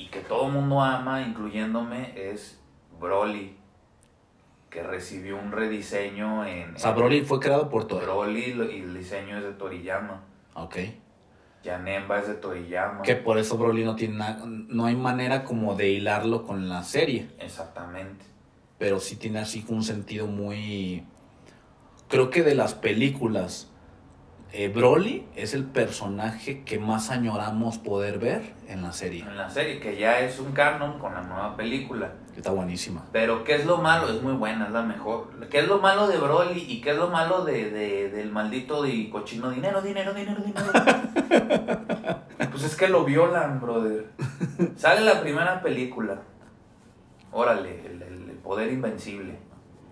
[0.00, 2.58] y que todo el mundo ama, incluyéndome, es
[2.98, 3.56] Broly.
[4.70, 6.76] Que recibió un rediseño en.
[6.76, 8.00] O sea, Broly fue creado por todo.
[8.00, 10.22] Broly y el diseño es de Toriyama.
[10.54, 10.76] Ok.
[11.62, 13.02] Yanemba es de Toriyama.
[13.02, 16.82] Que por eso Broly no tiene na- no hay manera como de hilarlo con la
[16.84, 17.28] serie.
[17.38, 18.24] Exactamente.
[18.78, 21.04] Pero sí tiene así un sentido muy.
[22.08, 23.66] Creo que de las películas.
[24.52, 29.22] eh, Broly es el personaje que más añoramos poder ver en la serie.
[29.22, 32.14] En la serie, que ya es un canon con la nueva película.
[32.40, 33.04] Está buenísima.
[33.12, 34.08] Pero, ¿qué es lo malo?
[34.08, 35.28] Es muy buena, es la mejor.
[35.50, 38.86] ¿Qué es lo malo de Broly y qué es lo malo de, de- del maldito
[38.86, 40.72] y cochino dinero, dinero, dinero, dinero?
[42.50, 44.06] pues es que lo violan, brother.
[44.76, 46.22] Sale la primera película.
[47.30, 49.38] Órale, el, el- el poder invencible.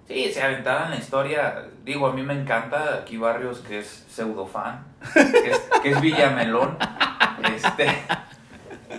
[0.07, 1.67] Sí, se aventaban la historia.
[1.85, 6.01] Digo, a mí me encanta aquí Barrios, que es pseudo fan, que es, que es
[6.01, 6.79] Villamelón.
[7.55, 7.87] Este,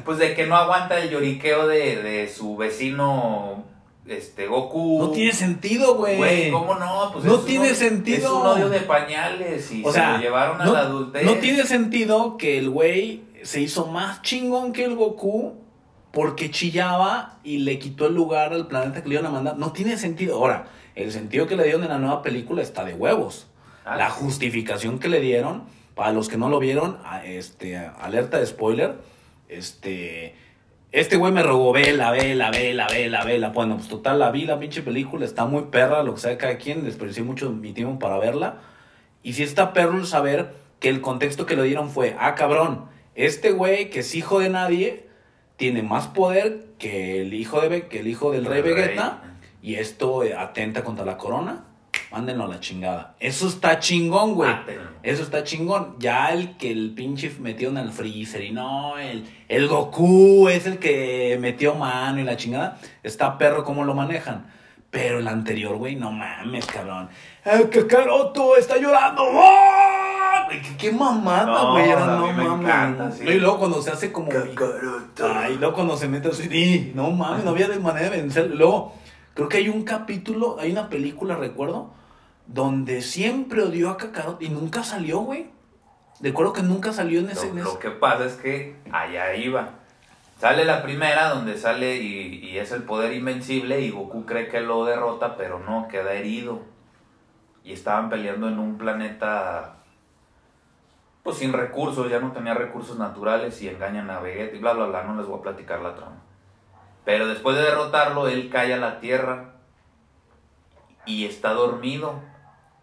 [0.09, 3.63] pues de que no aguanta el lloriqueo de, de su vecino
[4.07, 4.97] este Goku.
[5.03, 6.17] No tiene sentido, güey.
[6.17, 7.11] Güey, ¿cómo no?
[7.13, 8.17] Pues No es un tiene odio- sentido.
[8.17, 11.23] Es un odio de pañales y O se sea, lo llevaron a no, la adultez.
[11.25, 15.53] no tiene sentido que el güey se hizo más chingón que el Goku
[16.11, 19.57] porque chillaba y le quitó el lugar al planeta que le iban a mandar.
[19.57, 20.37] No tiene sentido.
[20.37, 23.45] Ahora, el sentido que le dieron en la nueva película está de huevos.
[23.85, 24.15] Ah, la sí.
[24.21, 28.95] justificación que le dieron, para los que no lo vieron, este, alerta de spoiler,
[29.49, 30.35] este,
[30.91, 33.49] este güey me rogó, vela, vela, vela, vela, vela.
[33.49, 36.37] Bueno, pues total, la vi, la pinche película, está muy perra, lo que sea de
[36.37, 38.59] cada quien, desperdicié mucho mi tiempo para verla.
[39.21, 42.85] Y si está perro saber que el contexto que le dieron fue, ah, cabrón,
[43.15, 45.07] este güey que es hijo de nadie,
[45.57, 48.73] tiene más poder que el hijo, de, que el hijo del rey rey.
[48.73, 49.23] Vegeta,
[49.61, 51.65] y esto atenta contra la corona.
[52.11, 53.15] Mándenlo a la chingada.
[53.19, 54.49] Eso está chingón, güey.
[54.49, 54.89] Mátenlo.
[55.03, 55.95] Eso está chingón.
[55.99, 60.65] Ya el que el pinche metió en el freezer y no, el, el Goku es
[60.65, 62.79] el que metió mano y la chingada.
[63.03, 64.47] Está perro cómo lo manejan.
[64.91, 67.09] Pero el anterior, güey, no mames, cabrón.
[67.45, 69.23] El Kakaroto está llorando.
[69.35, 70.45] ¡Ah!
[70.47, 71.89] Güey, qué, qué mamada, güey.
[71.89, 72.63] No me mames.
[72.63, 73.23] encanta, sí.
[73.23, 74.29] Y luego cuando se hace como.
[74.29, 75.31] Kakaroto.
[75.31, 78.49] Ay, luego cuando se mete así, no mames, no había de manera de vencer.
[78.49, 78.95] Luego,
[79.39, 81.91] creo que hay un capítulo, hay una película, recuerdo,
[82.45, 85.49] donde siempre odió a Kakaroto y nunca salió, güey.
[86.19, 87.45] Recuerdo que nunca salió en ese.
[87.45, 89.69] Lo, en lo ese- que pasa es que allá iba.
[90.39, 94.59] Sale la primera donde sale y, y es el poder invencible y Goku cree que
[94.61, 96.59] lo derrota, pero no, queda herido.
[97.63, 99.75] Y estaban peleando en un planeta
[101.23, 104.85] pues sin recursos, ya no tenía recursos naturales y engañan a Vegeta y bla bla
[104.87, 106.15] bla, no les voy a platicar la trama.
[107.09, 109.55] Pero después de derrotarlo, él cae a la tierra
[111.07, 112.19] y está dormido.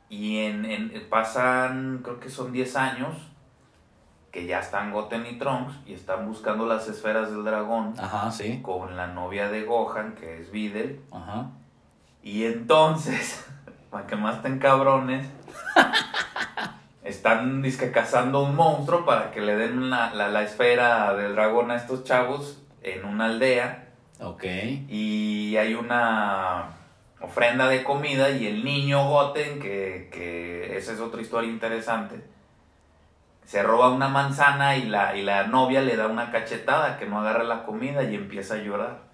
[0.08, 3.14] Y en, en- pasan, creo que son 10 años,
[4.32, 8.60] que ya están Goten y Trunks y están buscando las esferas del dragón Ajá, sí.
[8.62, 11.02] con la novia de Gohan, que es Videl.
[11.12, 11.50] Ajá.
[12.20, 13.46] Y entonces,
[13.92, 15.24] para que más estén cabrones,
[17.04, 21.70] están disque cazando un monstruo para que le den la, la, la esfera del dragón
[21.70, 23.84] a estos chavos en una aldea.
[24.20, 24.44] Ok.
[24.88, 26.76] Y hay una
[27.20, 32.22] ofrenda de comida y el niño Goten, que, que esa es otra historia interesante,
[33.44, 37.20] se roba una manzana y la, y la novia le da una cachetada que no
[37.20, 39.06] agarra la comida y empieza a llorar.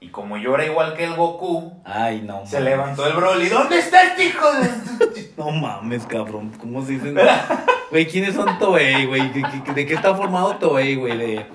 [0.00, 2.46] Y como llora igual que el Goku, Ay, no.
[2.46, 2.70] se mames.
[2.72, 3.48] levantó el Broly.
[3.48, 5.28] ¿Dónde está este hijo de.?
[5.36, 6.50] No mames, cabrón.
[6.60, 7.16] ¿Cómo se dicen?
[7.90, 9.30] Güey, ¿quiénes son Toei, güey?
[9.32, 11.16] ¿De, qué- de qué está formado Toei, güey?
[11.16, 11.46] De,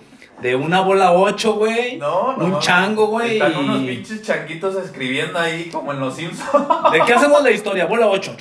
[0.41, 1.97] de una bola 8, güey.
[1.97, 2.45] No, no.
[2.45, 3.33] Un chango, güey.
[3.33, 6.67] Están y- unos pinches changuitos escribiendo ahí como en los Simpsons.
[6.91, 7.85] ¿De qué hacemos la historia?
[7.85, 8.35] Bola 8.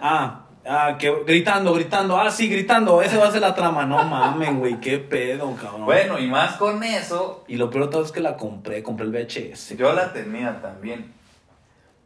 [0.00, 2.20] Ah, Ah, que gritando, gritando.
[2.20, 3.00] Ah, sí, gritando.
[3.00, 3.86] Ese va a ser la trama.
[3.86, 4.78] No mames, güey.
[4.80, 5.86] Qué pedo, cabrón.
[5.86, 8.82] Bueno, y más con eso, Y lo peor de todo es que la compré.
[8.82, 9.76] Compré el VHS.
[9.78, 11.10] yo la tenía también.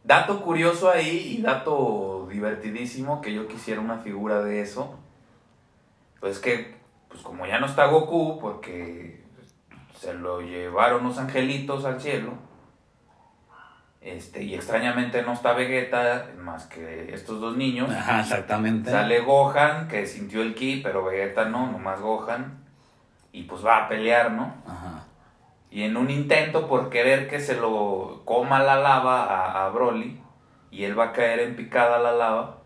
[0.05, 4.97] Dato curioso ahí y dato divertidísimo que yo quisiera una figura de eso.
[6.21, 6.73] Pues que,
[7.13, 9.23] pues como ya no está Goku, porque
[9.95, 12.33] se lo llevaron los angelitos al cielo.
[14.01, 17.91] Este, y extrañamente no está Vegeta, más que estos dos niños.
[17.91, 18.89] Ajá, exactamente.
[18.89, 22.65] Sale Gohan, que sintió el ki, pero Vegeta no, nomás Gohan.
[23.31, 24.55] Y pues va a pelear, ¿no?
[24.67, 25.05] Ajá.
[25.69, 30.19] Y en un intento por querer que se lo coma la lava a, a Broly,
[30.69, 32.57] y él va a caer en picada la lava,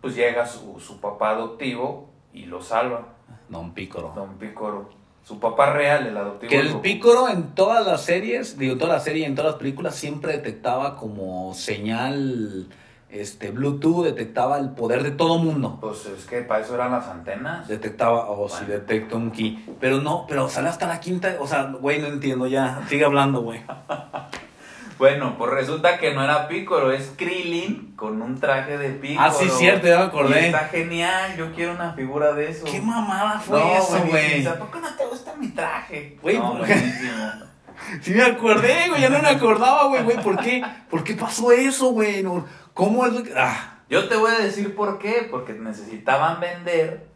[0.00, 3.13] pues llega su, su papá adoptivo y lo salva,
[3.54, 4.12] Don Pícoro.
[4.14, 4.90] Don Picoro.
[5.24, 6.50] Su papá real, el adoptivo.
[6.50, 6.80] Que el.
[6.80, 10.32] Pícoro en todas las series, digo, toda la serie y en todas las películas siempre
[10.32, 12.66] detectaba como señal
[13.08, 15.78] este Bluetooth, detectaba el poder de todo mundo.
[15.80, 17.66] Pues es que para eso eran las antenas.
[17.68, 18.72] Detectaba, o si Bueno.
[18.74, 19.64] detecta un ki.
[19.80, 22.82] Pero no, pero sale hasta la quinta, o sea, güey, no entiendo ya.
[22.88, 23.62] Sigue hablando, güey.
[24.98, 29.26] Bueno, pues resulta que no era Picoro, es Krillin con un traje de Picoro.
[29.26, 30.42] Ah, sí, cierto, ya me acordé.
[30.42, 32.64] Y está genial, yo quiero una figura de eso.
[32.64, 34.44] ¿Qué mamada fue No, eso, güey?
[34.44, 36.18] ¿Por qué no te gusta mi traje?
[36.22, 37.32] Güey, no, ¿por- buenísimo.
[38.00, 40.62] Sí me acordé, güey, ya no me acordaba, güey, güey, ¿por qué?
[40.88, 42.24] ¿Por qué pasó eso, güey?
[42.72, 45.26] ¿Cómo es lo que- Ah, Yo te voy a decir por qué.
[45.30, 47.08] Porque necesitaban vender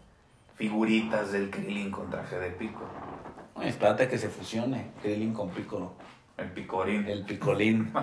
[0.56, 2.90] figuritas del Krillin con traje de Picoro.
[3.54, 5.92] Ay, espérate que se fusione Krillin con Piccolo.
[6.38, 7.06] El Picorín.
[7.06, 7.92] El Picolín.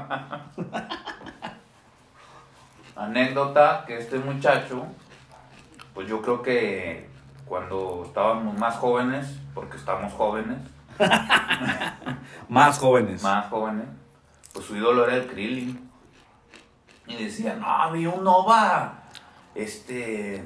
[2.95, 4.85] Anécdota que este muchacho,
[5.93, 7.09] pues yo creo que
[7.45, 10.57] cuando estábamos más jóvenes, porque estamos jóvenes,
[12.47, 13.21] Más jóvenes.
[13.21, 13.85] más jóvenes,
[14.53, 15.91] pues su ídolo era el Krillin.
[17.07, 19.03] Y decía, no, había un Nova,
[19.55, 20.41] este,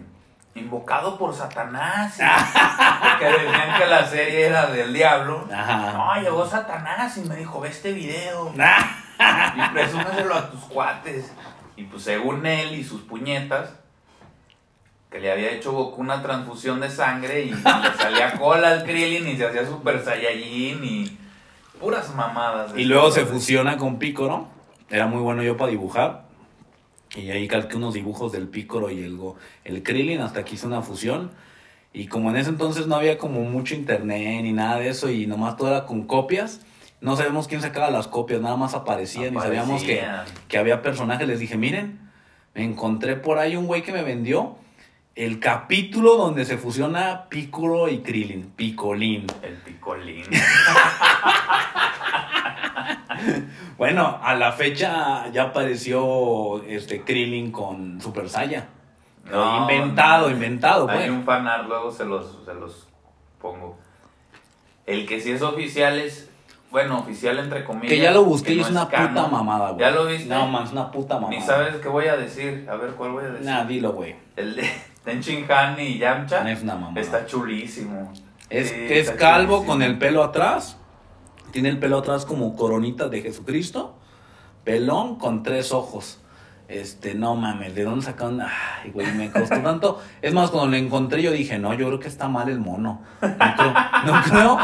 [0.59, 2.13] invocado por Satanás.
[2.17, 5.47] Porque decían que la serie era del diablo.
[5.53, 5.93] Ajá.
[5.93, 8.53] No, llegó Satanás y me dijo, ve este video.
[9.21, 11.33] Ah, Y presúmeselo a tus cuates.
[11.75, 13.71] Y pues según él y sus puñetas,
[15.11, 17.61] que le había hecho Goku una transfusión de sangre y le
[17.97, 21.17] salía cola al Krillin y se hacía Super Saiyajin y
[21.81, 22.71] puras mamadas.
[22.77, 24.47] Y luego se fusiona con Pícoro.
[24.89, 26.28] Era muy bueno yo para dibujar.
[27.15, 29.19] Y ahí calqué unos dibujos del Pícoro y el,
[29.63, 31.31] el Krillin hasta que hice una fusión.
[31.91, 35.25] Y como en ese entonces no había como mucho internet ni nada de eso y
[35.25, 36.61] nomás todo era con copias,
[37.01, 40.37] no sabemos quién sacaba las copias, nada más aparecían y sabíamos que, Aparecían.
[40.47, 41.27] que había personajes.
[41.27, 41.99] Les dije, miren,
[42.53, 44.55] me encontré por ahí un güey que me vendió
[45.15, 49.25] el capítulo donde se fusiona Pícoro y Krillin, Picolín.
[49.41, 50.23] El picolín.
[53.77, 58.65] Bueno, a la fecha ya apareció este Krillin con Super Saiyan.
[59.31, 60.33] No, inventado, no.
[60.35, 61.09] inventado, Hay pues.
[61.11, 62.87] un fanart, luego se los, se los
[63.41, 63.77] pongo.
[64.85, 66.29] El que sí es oficial es,
[66.71, 67.89] bueno, oficial entre comillas.
[67.89, 69.13] Que ya lo busqué y no es una canon.
[69.13, 69.79] puta mamada, güey.
[69.81, 70.27] ¿Ya lo viste?
[70.27, 71.29] No, man, es una puta mamada.
[71.39, 72.67] Ni sabes qué voy a decir.
[72.69, 73.45] A ver, ¿cuál voy a decir?
[73.45, 74.15] Nah, dilo, güey.
[74.35, 74.69] El de
[75.05, 76.43] Tenchin Han y Yamcha.
[76.43, 76.99] No es una mamada.
[76.99, 78.11] Está chulísimo.
[78.49, 79.71] Es, Sí, es calvo chulísimo.
[79.73, 80.75] con el pelo atrás.
[81.51, 83.95] Tiene el pelo atrás como coronita de Jesucristo.
[84.63, 86.19] Pelón con tres ojos.
[86.69, 88.41] Este, no mames, ¿de dónde sacaron?
[88.41, 89.99] Ay, güey, me costó tanto.
[90.21, 93.01] Es más, cuando lo encontré yo dije, no, yo creo que está mal el mono.
[93.23, 93.73] No creo,
[94.05, 94.59] no creo,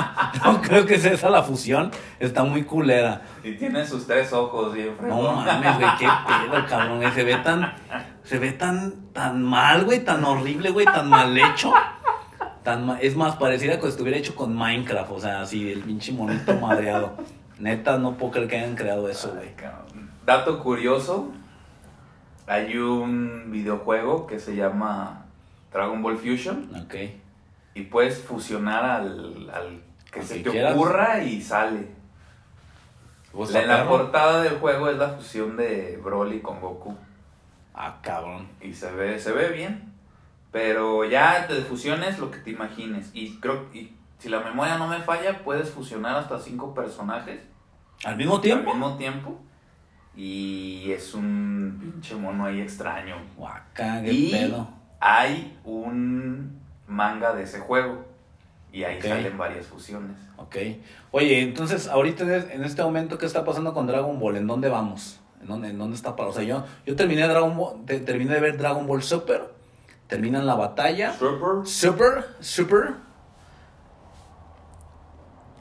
[0.46, 1.90] no creo que sea esa la fusión.
[2.20, 3.24] Está muy culera.
[3.44, 7.02] Y tiene sus tres ojos bien No mames, güey, qué pedo, cabrón.
[7.12, 7.74] Se ve tan,
[8.24, 11.74] se ve tan, tan mal, güey, tan horrible, güey, tan mal hecho.
[12.66, 16.54] Tan es más, pareciera que estuviera hecho con Minecraft, o sea, así, el pinche monito
[16.60, 17.14] madreado.
[17.60, 19.52] Neta, no puedo creer que hayan creado eso, güey.
[20.26, 21.32] Dato curioso.
[22.48, 25.26] Hay un videojuego que se llama
[25.72, 26.70] Dragon Ball Fusion.
[26.84, 26.96] Ok.
[27.76, 30.76] Y puedes fusionar al, al que Al se que te quieras.
[30.76, 31.88] ocurra y sale.
[33.34, 33.90] ¿Vos La- en la perro?
[33.90, 36.96] portada del juego es la fusión de Broly con Goku.
[37.74, 38.48] Ah, cabrón.
[38.62, 39.94] Y se ve, se ve bien.
[40.56, 43.12] Pero ya de fusiones lo que te imagines.
[43.14, 47.42] Y creo y si la memoria no me falla, puedes fusionar hasta cinco personajes
[48.06, 48.72] ¿Al mismo tiempo?
[48.72, 49.38] al mismo tiempo.
[50.16, 53.18] Y es un pinche mono ahí extraño.
[53.36, 54.70] Guaca, qué Y pedo.
[55.02, 58.06] hay un manga de ese juego.
[58.72, 60.16] Y ahí salen varias fusiones.
[60.38, 60.56] Ok.
[61.12, 64.38] Oye, entonces, ahorita en es- en este momento, ¿qué está pasando con Dragon Ball?
[64.38, 65.20] ¿En dónde vamos?
[65.42, 66.30] ¿En dónde, en dónde está para?
[66.30, 69.55] O sea, yo, yo terminé Dragon Ball, te- terminé de ver Dragon Ball Super.
[70.08, 71.14] Terminan la batalla.
[71.14, 71.66] Super.
[71.68, 72.94] Super, super.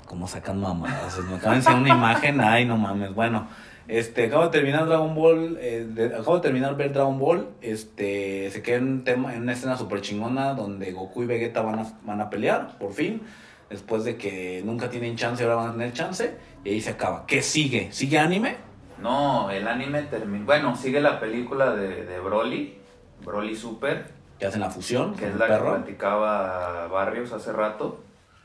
[0.07, 1.19] ¿Cómo sacan mamadas?
[1.25, 2.41] Me acaban de una imagen.
[2.41, 3.15] Ay, no mames.
[3.15, 3.49] Bueno,
[3.87, 8.51] Este, acabo de terminar Dragon Ball, eh, de- acabo de terminar ver Dragon Ball, este,
[8.51, 11.81] se queda en un tema, en una escena súper chingona donde Goku y Vegeta van
[11.81, 13.21] a, van a pelear, por fin,
[13.69, 16.35] después de que nunca tienen chance, ahora van a tener chance,
[16.65, 17.27] y ahí se acaba.
[17.27, 17.93] ¿Qué sigue?
[17.93, 18.57] ¿Sigue anime?
[19.03, 20.47] No, el anime termina.
[20.47, 22.79] Bueno, sigue la película de, de Broly,
[23.23, 24.07] Broly Super,
[24.39, 28.03] Que hacen la fusión que es la que perro, platicaba Barrios hace rato,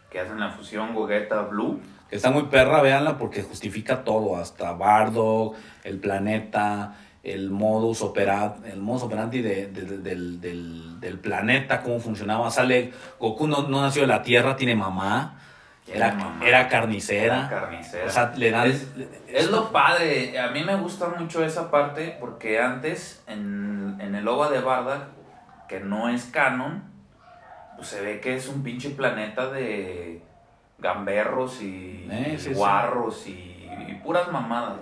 [0.09, 1.79] que hacen la fusión Gogeta Blue.
[2.09, 8.69] que está muy perra, véanla porque justifica todo, hasta Bardock, el planeta, el modus operandi,
[8.71, 12.49] el modus operandi de- de- de- del, del- del planeta, cómo funcionaba.
[12.49, 15.35] Sale, Goku no, no nació de la Tierra, tiene mamá,
[15.87, 16.45] era, mamá.
[16.47, 17.47] era carnicera.
[17.47, 18.05] Era carnicera.
[18.05, 18.67] O sea, le dan...
[18.69, 18.87] Es,
[19.27, 24.27] es lo padre, a mí me gusta mucho esa parte porque antes en, en el
[24.27, 25.01] OVA de Bardak,
[25.70, 26.84] que no es canon,
[27.78, 30.22] pues se ve que es un pinche planeta de
[30.80, 34.80] gamberros y Eh, sí, guarros y, y puras mamadas.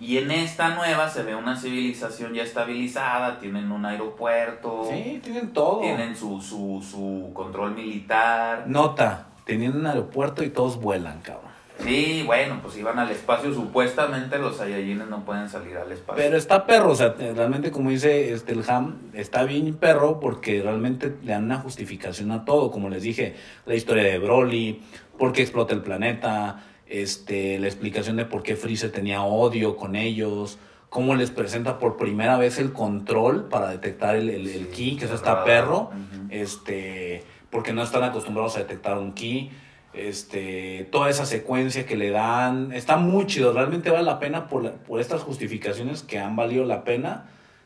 [0.00, 5.52] Y en esta nueva se ve una civilización ya estabilizada, tienen un aeropuerto, Sí, tienen
[5.52, 5.80] todo.
[5.80, 8.64] tienen su, su, su control militar.
[8.68, 11.47] Nota, tenían un aeropuerto y todos vuelan, cabrón.
[11.84, 13.54] Sí, bueno, pues iban al espacio.
[13.54, 16.22] Supuestamente los Saiyajines no pueden salir al espacio.
[16.22, 20.60] Pero está perro, o sea, realmente como dice este el Ham, está bien perro porque
[20.60, 24.82] realmente le dan una justificación a todo, como les dije, la historia de Broly,
[25.16, 29.94] por qué explota el planeta, este, la explicación de por qué Freezer tenía odio con
[29.94, 30.58] ellos,
[30.88, 35.04] cómo les presenta por primera vez el control para detectar el, el, el ki, que
[35.04, 35.90] eso está perro,
[36.30, 39.50] este, porque no están acostumbrados a detectar un ki.
[39.94, 44.62] Este, toda esa secuencia que le dan, está muy chido, realmente vale la pena por,
[44.64, 47.24] la- por estas justificaciones que han valido la pena,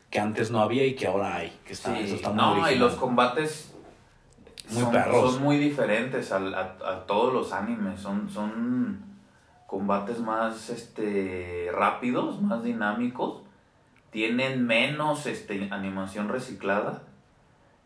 [0.09, 2.71] que antes no había y que ahora hay, que está, Sí, eso está muy no,
[2.71, 3.73] y los combates
[4.69, 5.33] Muy son, perros.
[5.33, 7.99] son muy diferentes al- a, a todos los animes.
[7.99, 9.03] Son, son
[9.67, 13.41] combates más este, rápidos, más dinámicos.
[14.11, 17.01] Tienen menos este, animación reciclada.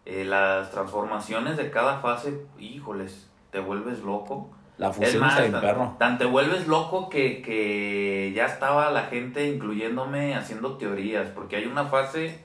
[0.06, 4.52] Eh, las transformaciones de cada fase, híjoles, te vuelves loco.
[4.78, 5.96] La Es fusión más, está bien tan, perro.
[5.98, 11.30] tan te vuelves loco que, que ya estaba la gente, incluyéndome, haciendo teorías.
[11.30, 12.44] Porque hay una fase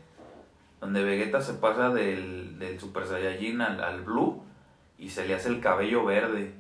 [0.81, 4.43] donde Vegeta se pasa del, del Super Saiyajin al, al Blue
[4.99, 6.55] y se le hace el cabello verde.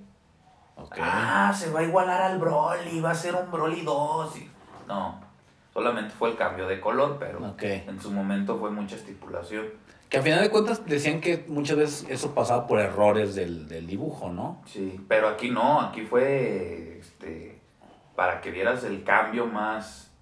[1.00, 4.36] Ah, se va a igualar al Broly, va a ser un Broly 2.
[4.38, 4.50] y-
[4.88, 5.20] No,
[5.72, 9.66] solamente fue el cambio de color, pero en su momento fue mucha estipulación.
[10.12, 13.86] Que a final de cuentas decían que muchas veces eso pasaba por errores del, del
[13.86, 14.60] dibujo, ¿no?
[14.66, 17.58] Sí, pero aquí no, aquí fue este,
[18.14, 20.12] para que vieras el cambio más,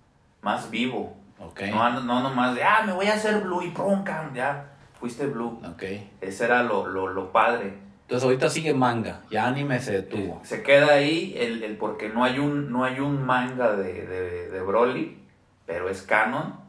[0.42, 1.16] más vivo.
[1.40, 1.62] Ok.
[1.72, 4.70] No, no nomás de, ah, me voy a hacer blue y cam, ya,
[5.00, 5.60] fuiste blue.
[5.68, 5.82] Ok.
[6.20, 7.74] Ese era lo, lo, lo padre.
[8.02, 10.40] Entonces ahorita sigue manga, ya anime se detuvo.
[10.44, 14.50] Se queda ahí el, el porque no hay un, no hay un manga de, de,
[14.50, 15.18] de Broly,
[15.66, 16.60] pero es canon.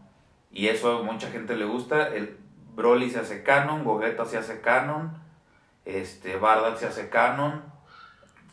[0.52, 2.08] Y eso a mucha gente le gusta.
[2.08, 2.41] El
[2.76, 5.12] Broly se hace canon, Gogeta se hace canon,
[5.86, 7.64] este, Bardock se hace canon,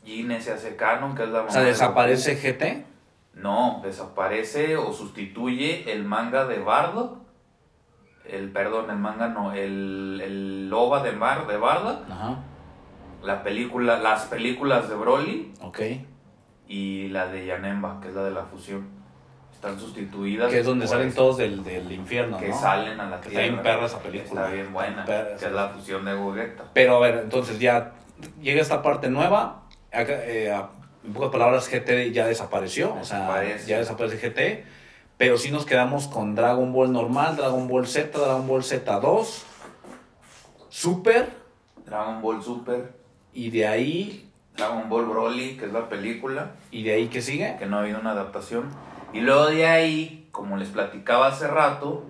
[0.05, 2.87] Gine se hace canon, que es la O sea, mamá de desaparece GT.
[3.35, 7.19] No, desaparece o sustituye el manga de Bardock.
[8.25, 12.37] El, perdón, el manga no, el, el OVA de, Bar, de Bardock, Ajá.
[13.23, 15.81] la película, las películas de Broly Ok.
[16.67, 18.87] y la de Yanemba, que es la de la fusión.
[19.59, 20.53] Están sustituidas.
[20.53, 22.61] Que es donde salen todos del, del infierno, Que ¿no?
[22.61, 23.45] salen a la Que tierra.
[23.45, 24.43] está bien perra esa película.
[24.43, 25.05] Está bien buena.
[25.05, 26.63] Perra que es la fusión de Gogeta.
[26.75, 27.91] Pero a ver, entonces ya
[28.41, 29.63] llega esta parte nueva.
[29.93, 30.55] Acá, eh,
[31.05, 32.95] en pocas palabras, GT ya desapareció.
[32.95, 34.65] O sea, ya desaparece GT.
[35.17, 39.27] Pero sí nos quedamos con Dragon Ball normal, Dragon Ball Z, Dragon Ball Z2,
[40.69, 41.31] Super.
[41.85, 42.93] Dragon Ball Super,
[43.33, 47.57] Y de ahí, Dragon Ball Broly, que es la película, y de ahí que sigue.
[47.59, 48.69] que no ha habido una adaptación.
[49.13, 52.05] Y luego de ahí, como les platicaba hace rato,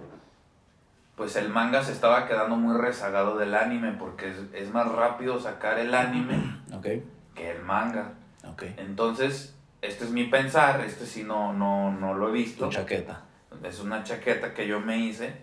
[1.17, 5.41] pues el manga se estaba quedando muy rezagado del anime, porque es, es más rápido
[5.41, 6.87] sacar el anime Ok,
[7.35, 8.13] que el manga.
[8.45, 8.63] ok.
[8.77, 12.67] Entonces, este es mi pensar, este sí no, no, no lo he visto.
[12.67, 13.23] Tu chaqueta.
[13.63, 15.37] es una chaqueta que yo me hice,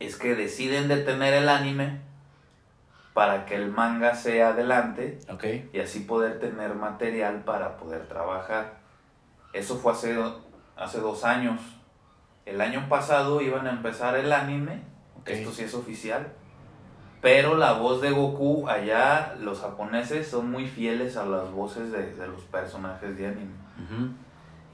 [0.00, 2.00] es que deciden detener el anime
[3.14, 5.44] para que el manga sea adelante Ok.
[5.72, 8.74] y así poder tener material para poder trabajar.
[9.52, 10.16] Eso fue hace,
[10.76, 11.60] hace dos años.
[12.46, 14.82] El año pasado iban a empezar el anime,
[15.26, 16.32] esto sí es oficial,
[17.22, 22.14] pero la voz de Goku allá, los japoneses son muy fieles a las voces de,
[22.14, 23.54] de los personajes de anime.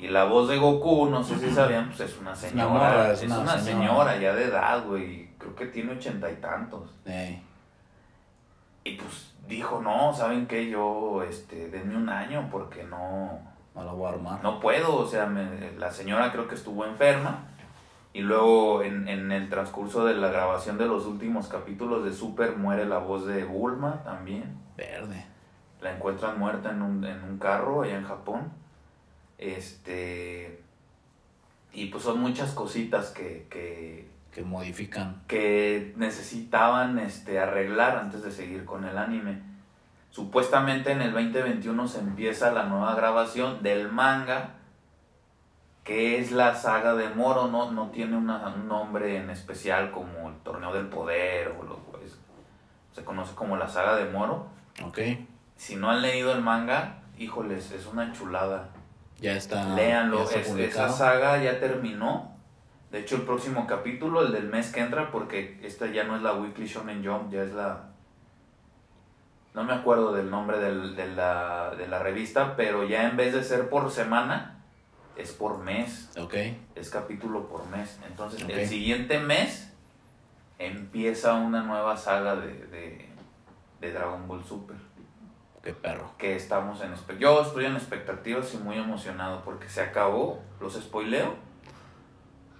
[0.00, 3.12] Y la voz de Goku, no sé si sabían, pues es una señora.
[3.12, 3.86] es es una, una señora.
[3.86, 4.16] señora.
[4.18, 5.30] ya de edad, güey.
[5.38, 6.90] Creo que tiene ochenta y tantos.
[8.82, 10.70] Y pues dijo, no, ¿saben qué?
[10.70, 13.38] Yo, este, denme un año porque no,
[13.74, 14.42] No la voy a armar.
[14.42, 17.46] No puedo, o sea, me- la señora creo que estuvo enferma.
[18.12, 22.56] Y luego en, en el transcurso de la grabación de los últimos capítulos de Super
[22.56, 24.56] muere la voz de Bulma también.
[24.76, 25.24] Verde.
[25.80, 28.52] La encuentran muerta en un, en un carro allá en Japón.
[29.38, 30.60] Este.
[31.72, 35.22] Y pues son muchas cositas que, que, Que modifican.
[35.28, 39.40] que necesitaban este, arreglar antes de seguir con el anime.
[40.10, 44.54] Supuestamente en el 2021 se empieza la nueva grabación del manga,
[45.84, 50.28] que es la saga de Moro, no, no tiene una- un nombre en especial como
[50.28, 52.18] el Torneo del Poder o lo, pues,
[52.92, 54.46] se conoce como la saga de Moro.
[54.84, 54.98] Ok.
[55.56, 58.68] Si no han leído el manga, híjoles, es una chulada.
[59.20, 59.74] Ya está.
[59.74, 62.34] Léanlo, ya está es- esa saga ya terminó.
[62.90, 66.22] De hecho, el próximo capítulo, el del mes que entra, porque esta ya no es
[66.22, 67.89] la Weekly Shonen Jump, ya es la...
[69.54, 73.32] No me acuerdo del nombre del- de, la, de la revista, pero ya en vez
[73.34, 74.62] de ser por semana,
[75.16, 76.34] es por mes, Ok.
[76.76, 77.98] es capítulo por mes.
[78.08, 79.72] Entonces, el siguiente mes
[80.58, 83.08] empieza una nueva saga de, de,
[83.80, 84.76] de Dragon Ball Super
[85.62, 86.12] Qué perro.
[86.16, 91.34] que estamos en yo estoy en expectativas y muy emocionado porque se acabó los spoileo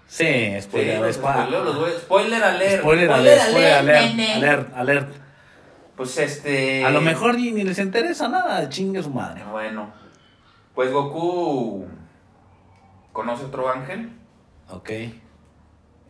[0.07, 0.97] Sí, spoiler.
[0.97, 4.35] Sí, los spa- spoileo, los voy- spoiler alert Spoiler alert, spoiler alert, nene.
[4.35, 5.09] alert, alert.
[6.01, 9.45] Pues este A lo mejor ni, ni les interesa nada, chingue su madre.
[9.51, 9.93] bueno
[10.75, 11.87] pues Goku
[13.13, 14.11] conoce otro ángel
[14.71, 14.91] Ok.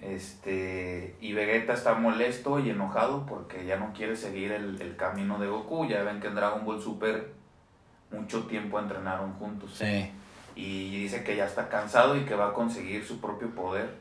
[0.00, 5.38] este y Vegeta está molesto y enojado porque ya no quiere seguir el, el camino
[5.40, 7.32] de Goku ya ven que en Dragon Ball Super
[8.12, 10.10] mucho tiempo entrenaron juntos Sí.
[10.54, 13.94] y dice que ya está cansado y que va a conseguir su propio poder.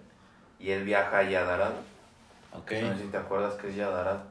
[0.59, 1.73] Y él viaja a Yadarat.
[2.53, 2.71] Ok.
[2.81, 4.21] No sé si te acuerdas que es Yadarat.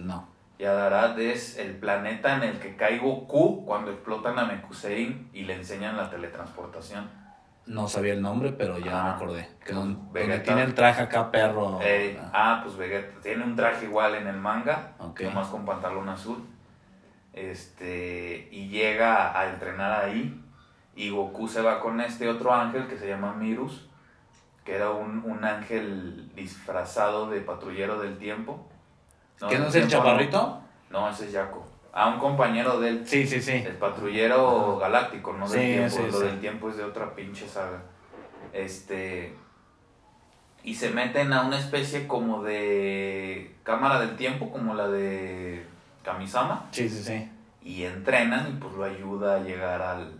[0.00, 0.28] No.
[0.60, 5.54] Yadarat es el planeta en el que cae Goku cuando explotan a Mekusein y le
[5.54, 7.08] enseñan la teletransportación.
[7.66, 9.48] No sabía el nombre, pero ya Ah, me acordé.
[9.64, 10.42] Que don- donde Vegeta.
[10.42, 11.78] tiene el traje acá, perro.
[11.82, 15.22] Eh, Ah, ah, pues Vegeta tiene un traje igual en el manga, Ok.
[15.22, 16.44] nomás con pantalón azul.
[17.32, 20.42] Este, y llega a entrenar ahí.
[20.96, 23.88] Y Goku se va con este otro ángel que se llama Mirus,
[24.64, 28.68] que era un, un ángel disfrazado de patrullero del tiempo.
[29.48, 30.60] ¿Que no del es el chaparrito?
[30.90, 31.66] No, ese es Yaco.
[31.92, 33.02] A un compañero de él.
[33.06, 33.52] Sí, sí, sí.
[33.52, 35.96] El patrullero galáctico, no del Sí, tiempo.
[35.96, 36.24] sí, Lo sí.
[36.26, 37.82] del tiempo es de otra pinche saga.
[38.52, 39.34] Este.
[40.62, 45.64] Y se meten a una especie como de cámara del tiempo, como la de
[46.04, 46.66] Kamisama.
[46.70, 47.30] Sí, sí, sí.
[47.62, 50.12] Y entrenan y pues lo ayuda a llegar al,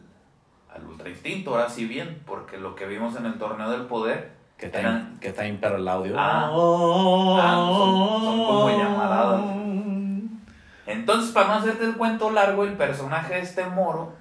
[0.75, 1.53] al ultra instinto.
[1.55, 4.40] Ahora sí bien, porque lo que vimos en el torneo del poder.
[4.61, 6.15] Que está, Eran- que está el audio.
[6.19, 6.51] Ah.
[6.53, 9.41] Ah, son- son como llamaradas.
[10.87, 14.13] Entonces, para no hacerte el cuento largo, el personaje de este moro,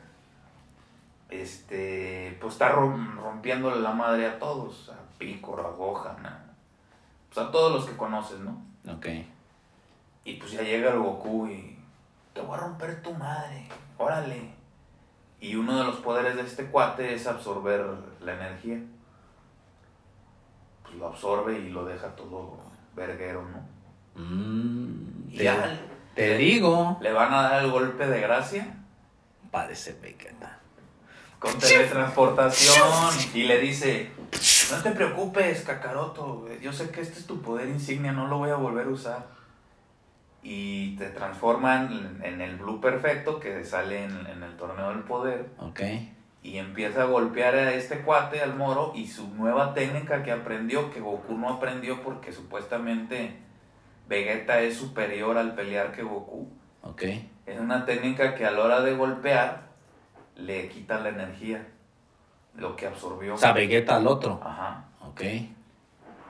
[1.30, 6.40] este, pues está rom- rompiéndole la madre a todos, a Picoro, a Gohan, a,
[7.34, 8.62] pues a todos los que conoces, ¿no?
[8.92, 9.08] Ok.
[10.24, 11.78] Y pues ya llega el Goku y
[12.34, 13.68] te voy a romper tu madre,
[13.98, 14.52] órale.
[15.42, 17.86] Y uno de los poderes de este cuate es absorber
[18.22, 18.80] la energía.
[20.90, 22.58] Pues lo absorbe y lo deja todo
[22.96, 24.22] verguero, ¿no?
[24.22, 25.80] Mm, Y te, ya
[26.16, 26.98] te digo.
[27.02, 28.76] le van a dar el golpe de gracia
[29.52, 30.60] Parece Vegeta.
[31.40, 34.12] con teletransportación y le dice,
[34.72, 38.50] no te preocupes, Kakaroto, yo sé que este es tu poder insignia, no lo voy
[38.50, 39.28] a volver a usar.
[40.44, 45.50] Y te transforman en el Blue Perfecto que sale en, en el torneo del poder
[45.60, 45.82] Ok.
[46.42, 50.92] Y empieza a golpear a este cuate, al moro, y su nueva técnica que aprendió,
[50.92, 53.38] que Goku no aprendió porque supuestamente
[54.08, 56.48] Vegeta es superior al pelear que Goku.
[56.82, 57.04] Ok.
[57.46, 59.70] Es una técnica que a la hora de golpear
[60.36, 61.68] le quita la energía,
[62.56, 63.36] lo que absorbió.
[63.36, 64.40] O sea, Vegeta al otro.
[64.44, 64.86] Ajá.
[65.02, 65.22] Ok.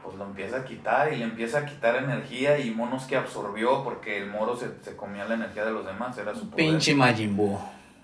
[0.04, 3.84] Pues lo empieza a quitar y le empieza a quitar energía y monos que absorbió
[3.84, 6.66] porque el moro se, se comía la energía de los demás, era su poder.
[6.66, 7.60] Pinche Majin Buu.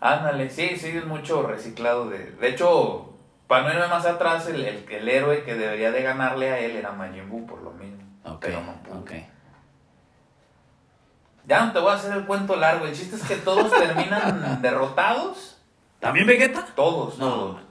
[0.05, 2.31] Ándale, sí, sí, es mucho reciclado de...
[2.39, 3.13] De hecho,
[3.47, 6.75] para no irme más atrás, el, el, el héroe que debería de ganarle a él
[6.75, 8.03] era Majin Buu por lo mismo.
[8.23, 8.39] Ok.
[8.41, 8.75] Pero no.
[11.47, 14.61] Ya no te voy a hacer el cuento largo, el chiste es que todos terminan
[14.61, 15.57] derrotados.
[15.99, 16.65] ¿También Vegeta?
[16.75, 17.29] Todos, No.
[17.29, 17.61] todos.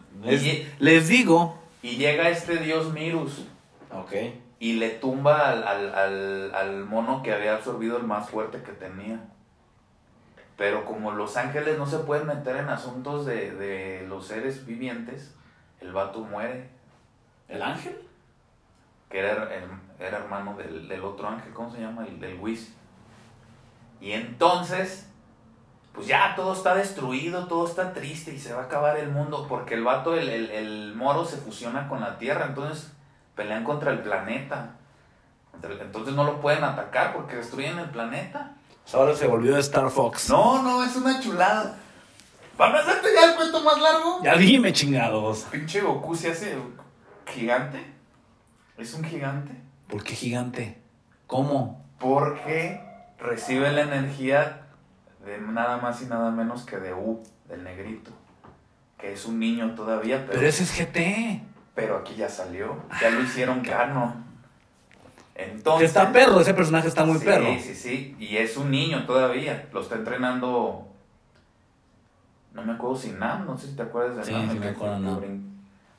[0.78, 1.58] Les digo.
[1.82, 3.44] y llega este dios Mirus
[3.92, 4.12] Ok.
[4.58, 8.72] y le tumba al, al, al, al mono que había absorbido el más fuerte que
[8.72, 9.20] tenía.
[10.56, 15.34] Pero como los ángeles no se pueden meter en asuntos de, de los seres vivientes,
[15.80, 16.68] el vato muere.
[17.48, 18.04] ¿El ángel?
[19.14, 19.48] que era,
[20.00, 22.04] era hermano del, del otro ángel, ¿cómo se llama?
[22.04, 22.74] El del Whis.
[24.00, 25.08] Y entonces
[25.92, 29.46] pues ya todo está destruido, todo está triste y se va a acabar el mundo
[29.48, 32.92] porque el vato, el, el, el moro se fusiona con la Tierra, entonces
[33.36, 34.74] pelean contra el planeta.
[35.62, 38.56] Entonces no lo pueden atacar porque destruyen el planeta.
[38.92, 40.28] Ahora se volvió Star Fox.
[40.30, 41.78] No, no, es una chulada.
[42.56, 44.20] ¿Van a hacerte ya el cuento más largo?
[44.22, 45.46] Ya dime, chingados.
[45.50, 46.56] Pinche Goku se hace
[47.26, 47.84] gigante.
[48.76, 49.52] ¿Es un gigante?
[49.88, 50.78] ¿Por qué gigante?
[51.26, 51.84] ¿Cómo?
[51.98, 52.80] Porque
[53.18, 54.66] recibe la energía
[55.24, 58.12] de nada más y nada menos que de U, del negrito.
[58.98, 60.38] Que es un niño todavía, pero.
[60.38, 61.42] Pero ese es GT.
[61.74, 62.82] Pero aquí ya salió.
[63.00, 64.24] Ya lo hicieron canon.
[65.34, 65.88] Entonces.
[65.88, 67.46] Está perro, ese personaje está muy sí, perro.
[67.60, 69.68] Sí, sí, Y es un niño todavía.
[69.72, 70.88] Lo está entrenando.
[72.52, 74.50] No me acuerdo si Nam, no sé si te acuerdas de Sí, Nam.
[74.52, 75.22] sí me acuerdo.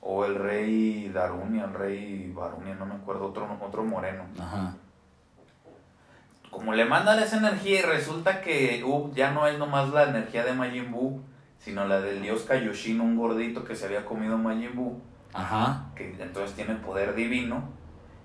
[0.07, 4.23] O el rey Darunia, el rey Barunia, no me acuerdo, otro, otro moreno.
[4.39, 4.75] Ajá.
[6.51, 10.45] Como le mandan esa energía y resulta que Up ya no es nomás la energía
[10.45, 11.21] de Majin Buu,
[11.59, 15.01] sino la del dios Kaioshin, un gordito que se había comido Majin Buu,
[15.33, 15.87] Ajá.
[15.95, 17.63] que entonces tiene poder divino,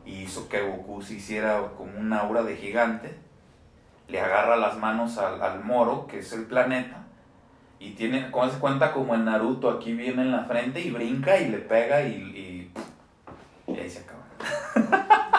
[0.04, 3.16] y hizo que Goku se hiciera como un aura de gigante,
[4.08, 7.04] le agarra las manos al, al moro, que es el planeta,
[7.78, 11.38] y tiene, como se cuenta como el Naruto, aquí viene en la frente y brinca
[11.38, 14.20] y le pega y, y, y ahí se acaba.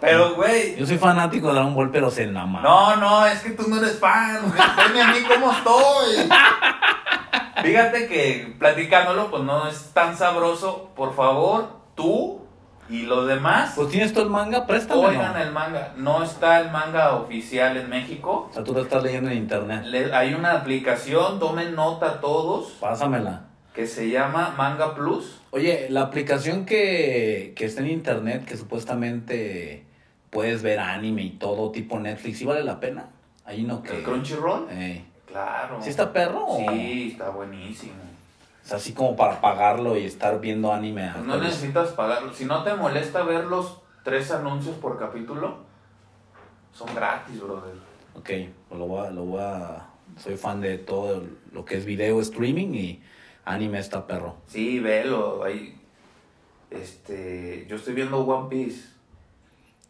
[0.00, 2.62] Pero, güey, Yo soy fanático de Dragon Ball, pero se enamora.
[2.62, 4.40] no, no, es que tú no eres fan.
[4.88, 6.26] Dime a mí cómo estoy.
[7.62, 10.88] Fíjate que platicándolo, pues no es tan sabroso.
[10.96, 12.40] Por favor, tú
[12.90, 15.08] y los demás Pues tienes todo el manga, préstamelo.
[15.08, 15.92] oigan el manga.
[15.96, 18.48] No está el manga oficial en México.
[18.50, 19.84] O sea, tú lo estás leyendo en internet.
[19.84, 23.44] Le- hay una aplicación, tomen nota todos, Pásamela.
[23.74, 25.40] que se llama Manga Plus.
[25.52, 29.84] Oye, la aplicación que, que está en internet, que supuestamente
[30.30, 33.06] puedes ver anime y todo, tipo Netflix, ¿sí vale la pena?
[33.44, 33.96] Ahí no que...
[33.98, 34.66] El Crunchyroll.
[34.70, 35.78] Eh, Claro.
[35.80, 36.44] ¿Sí está perro?
[36.44, 37.92] o- Sí, está buenísimo.
[38.62, 41.10] O sea, así como para pagarlo y estar viendo anime.
[41.24, 42.32] No necesitas pagarlo.
[42.32, 45.58] Si no te molesta ver los tres anuncios por capítulo,
[46.72, 47.74] son gratis, brother.
[48.14, 48.28] Ok,
[48.68, 49.86] pues lo voy a, lo voy a...
[50.18, 53.02] Soy fan de todo lo que es video streaming y
[53.44, 54.36] anime está perro.
[54.48, 55.42] Sí, velo.
[55.44, 55.80] Ahí,
[56.70, 58.88] este, yo estoy viendo One Piece.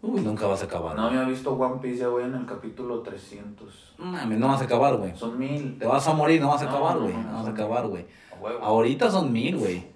[0.03, 0.97] Uy, nunca vas a acabar.
[0.97, 3.95] No había visto One Piece, ya voy en el capítulo 300.
[3.99, 5.15] Mames, no vas a acabar, güey.
[5.17, 5.79] Son mil.
[5.79, 7.15] Te vas a morir, no vas a No, acabar, no, güey.
[7.15, 8.07] no, No vas a acabar, güey.
[8.41, 8.65] Huevo.
[8.65, 9.87] Ahorita son mil, güey.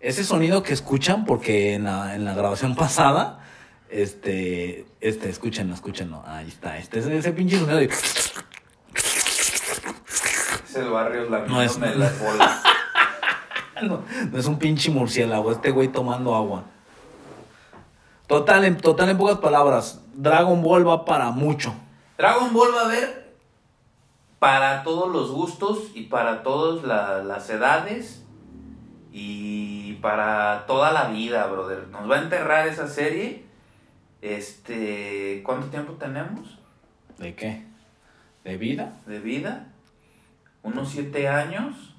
[0.00, 3.40] Ese sonido que escuchan, porque en la, en la grabación pasada,
[3.90, 6.22] este, este, escúchenlo, escúchenlo.
[6.26, 7.84] Ahí está, este es ese pinche sonido de...
[10.64, 12.62] Es el barrio No es- lamiéndome las bolas.
[13.82, 16.64] No, no es un pinche murciélago, este güey tomando agua.
[18.26, 21.72] Total, en, total, en pocas palabras, Dragon Ball va para mucho.
[22.18, 23.19] Dragon Ball va a haber
[24.40, 28.24] para todos los gustos y para todas la- las edades
[29.12, 31.86] y para toda la vida, brother.
[31.88, 33.44] Nos va a enterrar esa serie.
[34.22, 36.58] Este, ¿cuánto tiempo tenemos
[37.18, 37.64] ¿De qué?
[38.44, 38.92] ¿De vida?
[39.06, 39.66] de vida?
[40.62, 41.94] ¿Unos siete años?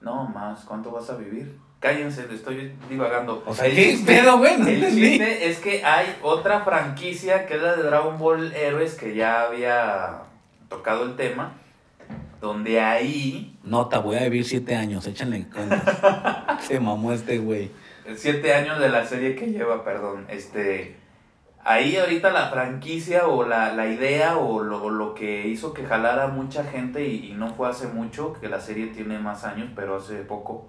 [0.00, 0.64] No, más.
[0.64, 1.58] ¿Cuánto vas a vivir?
[1.80, 3.42] Cállense, estoy divagando.
[3.46, 4.58] O sea, El ¿qué chiste- pedo, güey?
[4.58, 8.94] No el chiste es que hay otra franquicia que es la de Dragon Ball Héroes
[8.94, 10.22] que ya había
[10.68, 11.54] tocado el tema.
[12.40, 16.58] Donde ahí, Nota, voy a vivir siete años, échenle en cuenta.
[16.60, 17.70] Se mamó este güey.
[18.14, 20.96] siete años de la serie que lleva, perdón, este.
[21.64, 26.28] Ahí ahorita la franquicia o la, la idea o lo, lo que hizo que jalara
[26.28, 29.96] mucha gente y, y no fue hace mucho, que la serie tiene más años, pero
[29.96, 30.68] hace poco,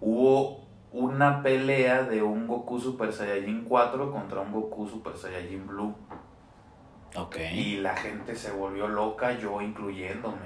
[0.00, 5.92] hubo una pelea de un Goku Super Saiyajin 4 contra un Goku Super Saiyajin Blue.
[7.52, 10.38] Y la gente se volvió loca, yo incluyéndome.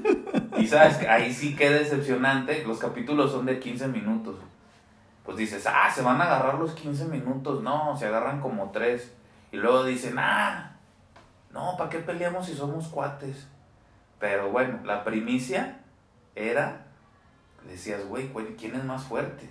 [0.58, 2.62] y sabes, ahí sí que decepcionante.
[2.66, 4.36] Los capítulos son de 15 minutos.
[5.24, 7.62] Pues dices, ah, se van a agarrar los 15 minutos.
[7.62, 9.14] No, se agarran como 3.
[9.52, 10.76] Y luego dicen, ah,
[11.52, 13.48] no, ¿para qué peleamos si somos cuates?
[14.18, 15.80] Pero bueno, la primicia
[16.34, 16.86] era,
[17.66, 19.48] decías, güey, ¿quién es más fuerte?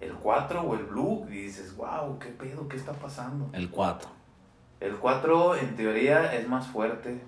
[0.00, 1.26] ¿El 4 o el Blue?
[1.28, 2.68] Y dices, wow, ¿qué pedo?
[2.68, 3.50] ¿Qué está pasando?
[3.52, 4.21] El 4.
[4.82, 7.20] El 4 en teoría es más fuerte.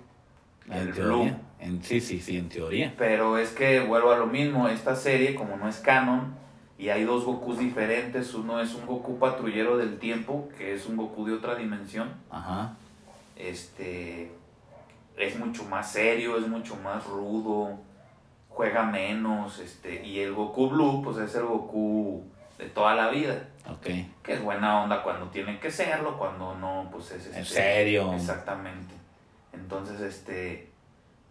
[0.69, 1.39] En El teoría.
[1.59, 2.93] En, sí, sí, sí, en teoría.
[2.97, 6.35] Pero es que vuelvo a lo mismo, esta serie como no es canon
[6.77, 10.97] y hay dos Gokus diferentes, uno es un Goku patrullero del tiempo, que es un
[10.97, 12.75] Goku de otra dimensión, Ajá.
[13.37, 14.31] este
[15.17, 17.79] es mucho más serio, es mucho más rudo,
[18.49, 22.23] juega menos, este y el Goku Blue pues es el Goku
[22.57, 23.87] de toda la vida, Ok.
[24.23, 28.13] que es buena onda cuando tiene que serlo, cuando no pues es En este, serio.
[28.13, 28.93] Exactamente.
[29.53, 30.69] Entonces, este,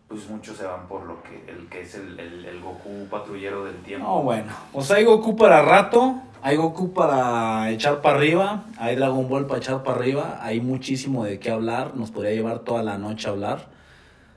[0.09, 3.65] pues muchos se van por lo que el que es el, el, el Goku patrullero
[3.65, 4.07] del tiempo.
[4.07, 9.29] No, bueno, pues hay Goku para rato, hay Goku para echar para arriba, hay Dragon
[9.29, 12.99] Ball para echar para arriba, hay muchísimo de qué hablar, nos podría llevar toda la
[12.99, 13.69] noche a hablar.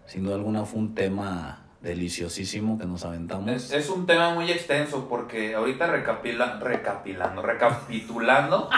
[0.05, 3.71] Sin duda alguna fue un tema deliciosísimo que nos aventamos.
[3.71, 8.69] Es, un tema muy extenso porque ahorita recapila, recapilando, recapitulando,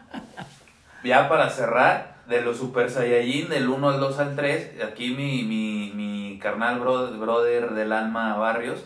[1.04, 5.42] ya para cerrar, de los Super Saiyajin, del 1 al 2 al 3, aquí mi,
[5.42, 8.84] mi, mi carnal bro- brother del alma Barrios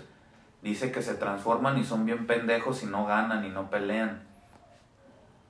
[0.62, 4.22] dice que se transforman y son bien pendejos y no ganan y no pelean.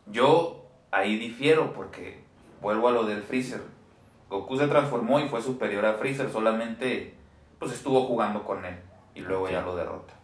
[0.06, 2.24] Yo ahí difiero porque
[2.60, 3.62] vuelvo a lo del Freezer.
[4.28, 7.14] Goku se transformó y fue superior a Freezer, solamente
[7.58, 8.76] pues estuvo jugando con él
[9.14, 10.14] y luego ya lo derrota.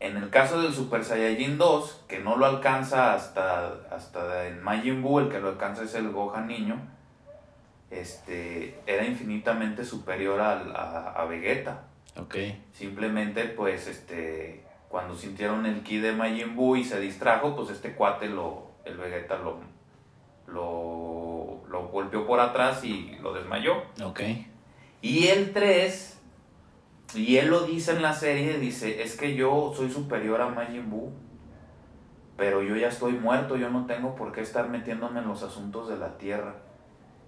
[0.00, 5.02] En el caso del Super Saiyajin 2, que no lo alcanza hasta, hasta en Majin
[5.02, 6.80] Buu, el que lo alcanza es el Gohan niño,
[7.90, 11.82] este, era infinitamente superior al- a, a Vegeta.
[12.16, 12.36] Ok,
[12.72, 17.94] Simplemente, pues, este, cuando sintieron el ki de Majin Buu y se distrajo, pues este
[17.94, 19.58] cuate, lo, el Vegeta, lo,
[20.46, 23.82] lo, lo golpeó por atrás y lo desmayó.
[25.00, 26.20] Y el 3,
[27.14, 30.90] y él lo dice en la serie, dice, es que yo soy superior a Majin
[30.90, 31.12] Buu,
[32.36, 35.88] pero yo ya estoy muerto, yo no tengo por qué estar metiéndome en los asuntos
[35.88, 36.56] de la Tierra.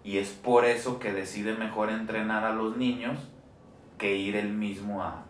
[0.02, 3.18] Y es por eso que decide mejor entrenar a los niños
[3.98, 5.24] que ir él mismo a,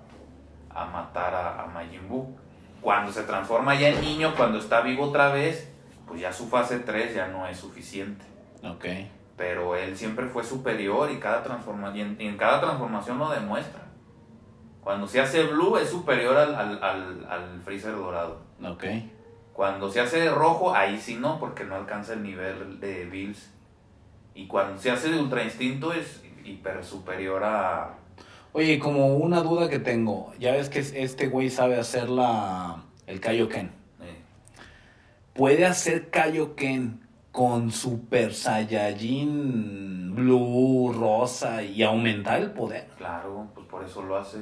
[0.70, 2.36] a matar a, a Majin Buu.
[2.80, 5.70] Cuando se transforma ya en niño, cuando está vivo otra vez,
[6.07, 8.30] pues ya su fase 3 ya no es suficiente
[8.64, 8.84] ok.
[9.41, 13.86] Pero él siempre fue superior y cada transforma y en, cada transformación lo demuestra.
[14.82, 18.43] Cuando se hace blue es superior al, al, al, al freezer dorado.
[18.62, 18.84] Ok.
[19.55, 23.51] Cuando se hace rojo, ahí sí no, porque no alcanza el nivel de Bills.
[24.34, 27.95] Y cuando se hace de ultra instinto es hiper superior a...
[28.53, 33.20] Oye, como una duda que tengo, ya ves que este güey sabe hacer la, el
[33.20, 33.70] Kaioken.
[34.03, 34.20] eh,
[35.32, 42.89] ¿Puede hacer Kaioken con Super Saiyajin Blue, Rosa y aumentar el poder?
[42.99, 44.39] claro, pues por eso lo hace.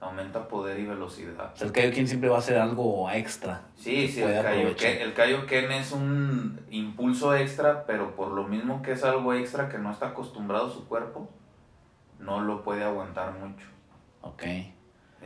[0.00, 1.52] Aumenta poder y velocidad.
[1.54, 3.62] O sea, el Kaioken siempre va a ser algo extra.
[3.74, 4.42] Sí, sí, el.
[4.42, 9.70] Kaioken, el Kaioken es un impulso extra, pero por lo mismo que es algo extra
[9.70, 11.30] que no está acostumbrado su cuerpo,
[12.18, 13.66] no lo puede aguantar mucho.
[14.20, 14.42] Ok.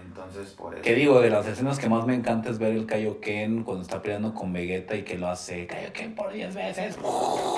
[0.05, 0.83] Entonces, por eso.
[0.83, 4.01] Que digo, de las escenas que más me encanta es ver el Kaioken cuando está
[4.03, 6.99] peleando con Vegeta y que lo hace Kaioken por 10 veces.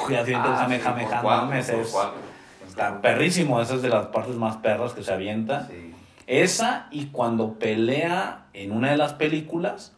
[0.09, 2.19] Y así Ah, sí, jame, por jame, cuatro, mames, por es- cuatro.
[2.67, 5.67] Está perrísimo, esa es de las partes más perras que se avienta.
[5.69, 5.93] Sí.
[6.27, 9.93] Esa y cuando pelea en una de las películas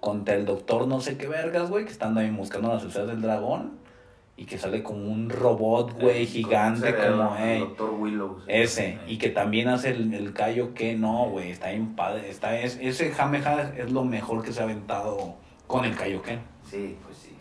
[0.00, 3.20] contra el doctor no sé qué vergas, güey, que están ahí buscando las esferas del
[3.22, 3.72] dragón
[4.36, 7.90] y que sale como un robot, güey, gigante como, eh, Dr.
[7.90, 8.42] Willows.
[8.48, 12.30] ese, Eh, y que también hace el, el callo que no, güey, está bien padre,
[12.30, 15.34] está, es, ese Jameja es lo mejor que se ha aventado
[15.66, 16.40] con el Kaioken.
[16.68, 17.36] Sí, pues sí.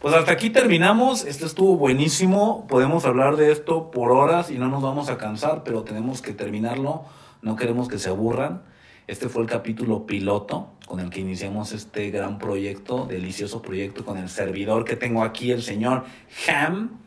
[0.00, 4.68] Pues hasta aquí terminamos, esto estuvo buenísimo, podemos hablar de esto por horas y no
[4.68, 7.04] nos vamos a cansar, pero tenemos que terminarlo,
[7.40, 8.62] no queremos que se aburran.
[9.06, 14.18] Este fue el capítulo piloto con el que iniciamos este gran proyecto, delicioso proyecto con
[14.18, 16.04] el servidor que tengo aquí, el señor
[16.46, 17.00] Ham.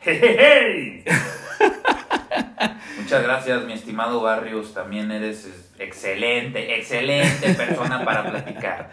[0.00, 1.04] ¡Hey!
[3.00, 4.74] Muchas gracias, mi estimado Barrios.
[4.74, 8.90] También eres es, excelente, excelente persona para platicar.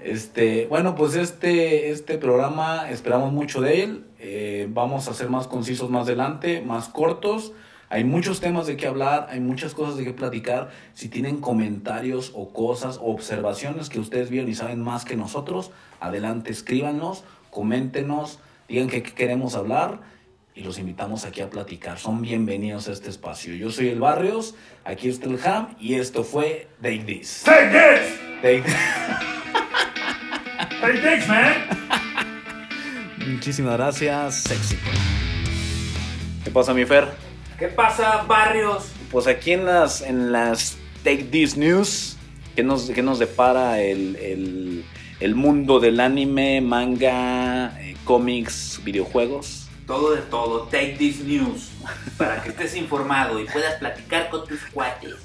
[0.00, 4.04] Este, bueno, pues este, este programa esperamos mucho de él.
[4.20, 7.52] Eh, vamos a ser más concisos más adelante, más cortos.
[7.92, 10.70] Hay muchos temas de qué hablar, hay muchas cosas de qué platicar.
[10.94, 15.72] Si tienen comentarios o cosas o observaciones que ustedes vieron y saben más que nosotros,
[15.98, 18.38] adelante escríbanos, coméntenos,
[18.68, 20.02] digan qué queremos hablar
[20.54, 21.98] y los invitamos aquí a platicar.
[21.98, 23.56] Son bienvenidos a este espacio.
[23.56, 27.42] Yo soy el Barrios, aquí está el Ham y esto fue Take This.
[27.44, 28.20] ¡Take this!
[28.40, 28.72] Take-
[30.80, 31.54] ¡Take this, man!
[33.34, 34.88] Muchísimas gracias, éxito.
[36.44, 37.29] ¿Qué pasa, mi Fer?
[37.60, 38.90] ¿Qué pasa, Barrios?
[39.12, 42.16] Pues aquí en las, en las Take This News,
[42.56, 44.84] ¿qué nos, qué nos depara el, el-
[45.20, 49.68] el mundo del anime, manga, eh, cómics, videojuegos?
[49.86, 51.70] Todo de todo, Take This News,
[52.16, 55.16] para que estés informado y puedas platicar con tus cuates.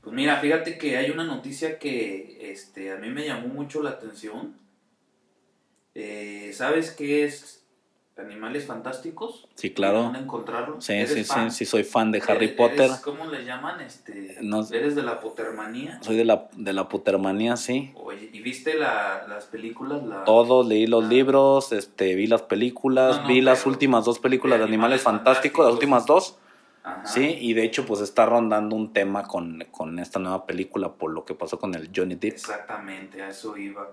[0.00, 3.90] Pues mira, fíjate que hay una noticia que este, a mí me llamó mucho la
[3.90, 4.56] atención.
[5.94, 7.61] Eh, ¿Sabes qué es
[8.16, 9.48] Animales Fantásticos.
[9.54, 10.02] Sí, claro.
[10.04, 10.80] ¿Dónde encontrarlo?
[10.80, 11.50] Sí, ¿Eres sí, fan?
[11.50, 12.90] sí, sí, soy fan de Harry ¿Eres- Potter.
[13.02, 13.80] ¿Cómo le llaman?
[13.80, 15.98] Este, No- ¿Eres de la Pottermanía?
[16.02, 17.92] Soy de la, de la putermanía, sí.
[17.94, 20.02] Oye, ¿y viste la- las películas?
[20.04, 20.24] La...
[20.24, 21.08] Todos, leí los Ah.
[21.08, 25.24] libros, este, vi las películas, No, no, vi las últimas dos películas de Animales Animales
[25.24, 26.38] Fantásticos, las últimas dos,
[26.84, 27.04] Ajá.
[27.06, 31.12] sí, y de hecho pues está rondando un tema con, con esta nueva película por
[31.12, 32.34] lo que pasó con el Johnny Depp.
[32.34, 33.90] Exactamente, a eso iba.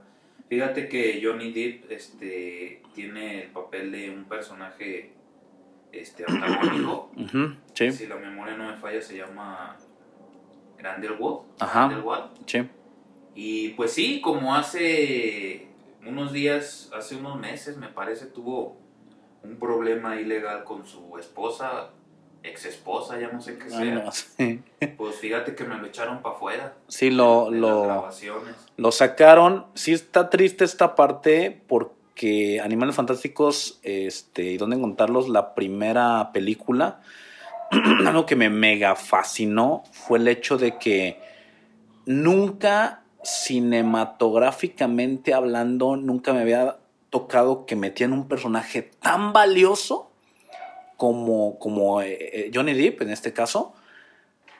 [0.49, 5.13] Fíjate que Johnny Depp este, tiene el papel de un personaje
[5.91, 7.11] este, antagónico.
[7.73, 9.77] Sí, Si la memoria no me falla, se llama
[10.77, 11.43] Grandelwald.
[11.59, 12.29] Ajá.
[12.45, 12.67] Sí.
[13.35, 15.67] Y pues sí, como hace
[16.05, 18.77] unos días, hace unos meses, me parece, tuvo
[19.43, 21.91] un problema ilegal con su esposa,
[22.43, 23.95] ex esposa, ya no sé qué Ay, sea.
[23.95, 24.61] no, sí.
[24.97, 26.73] Pues fíjate que me lo echaron para afuera.
[26.87, 28.55] Sí, lo, de las lo, grabaciones.
[28.77, 29.65] lo sacaron.
[29.75, 37.01] Sí está triste esta parte porque Animales Fantásticos, este, y dónde encontrarlos, la primera película,
[38.05, 41.19] algo que me mega fascinó fue el hecho de que
[42.05, 46.77] nunca cinematográficamente hablando, nunca me había
[47.09, 50.08] tocado que metían un personaje tan valioso
[50.99, 53.73] como, como eh, eh, Johnny Depp en este caso,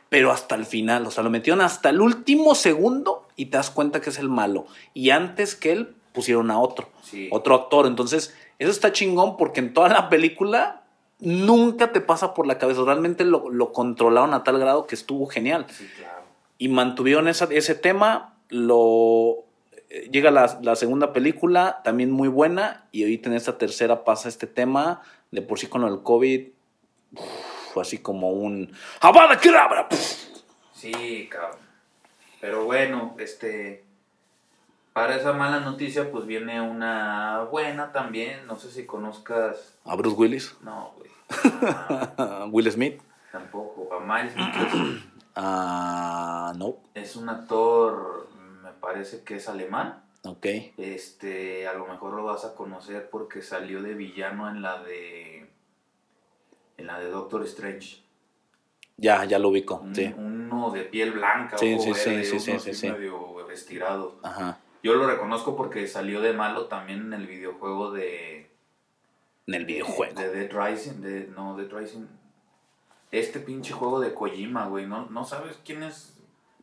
[0.09, 3.69] pero hasta el final, o sea, lo metieron hasta el último segundo y te das
[3.69, 4.65] cuenta que es el malo.
[4.95, 7.27] Y antes que él pusieron a otro, Sí.
[7.31, 7.85] otro actor.
[7.85, 10.81] Entonces, eso está chingón porque en toda la película
[11.19, 12.81] nunca te pasa por la cabeza.
[12.85, 15.65] Realmente lo, lo controlaron a tal grado que estuvo genial.
[15.69, 16.23] Sí, claro.
[16.57, 18.35] Y mantuvieron esa- ese tema.
[18.49, 19.43] Lo
[19.89, 22.87] eh, llega la, la segunda película, también muy buena.
[22.91, 25.01] Y ahorita en esta tercera pasa este tema.
[25.31, 26.47] De por sí con el COVID.
[27.73, 28.71] Fue así como un.
[29.01, 29.87] ¡Avada Kedavra!
[30.73, 31.59] Sí, cabrón.
[32.41, 33.85] Pero bueno, este.
[34.93, 38.47] Para esa mala noticia, pues viene una buena también.
[38.47, 39.77] No sé si conozcas.
[39.85, 40.55] A Bruce Willis.
[40.61, 41.09] No, güey.
[42.17, 42.99] Ah, Will Smith.
[43.31, 43.89] tampoco.
[43.93, 44.33] A Miles.
[45.41, 46.77] Ah, no.
[46.95, 48.27] Es un actor,
[48.61, 50.03] me parece que es alemán.
[50.23, 50.45] Ok.
[50.77, 55.49] Este, a lo mejor lo vas a conocer porque salió de villano en la de.
[56.77, 58.03] En la de Doctor Strange.
[58.97, 59.75] Ya, ya lo ubico.
[59.77, 60.13] Un- Sí.
[60.17, 62.89] Uno de piel blanca, Sí, ojo sí, verde, sí, sí.
[62.89, 64.19] medio estirado.
[64.23, 64.59] Ajá.
[64.83, 68.49] Yo lo reconozco porque salió de malo también en el videojuego de.
[69.47, 70.19] En el videojuego.
[70.19, 71.01] De Dead Rising.
[71.01, 72.05] De, no, Dead Rising.
[73.11, 74.85] Este pinche juego de Kojima, güey.
[74.85, 76.15] ¿No, no sabes quién es?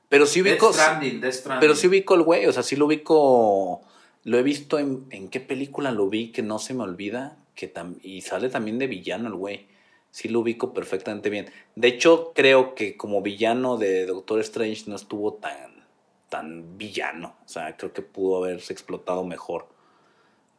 [0.08, 0.72] Pero sí ubico.
[0.72, 1.60] Stranding, Stranding.
[1.60, 2.46] Pero sí ubico el güey.
[2.46, 3.82] O sea, sí lo ubico.
[4.24, 5.06] Lo he visto en.
[5.10, 6.32] ¿En qué película lo vi?
[6.32, 7.36] Que no se me olvida.
[7.54, 9.66] Que tam- y sale también de villano el güey.
[10.10, 11.50] Sí lo ubico perfectamente bien.
[11.74, 15.84] De hecho, creo que como villano de Doctor Strange no estuvo tan.
[16.28, 17.36] tan villano.
[17.44, 19.68] O sea, creo que pudo haberse explotado mejor.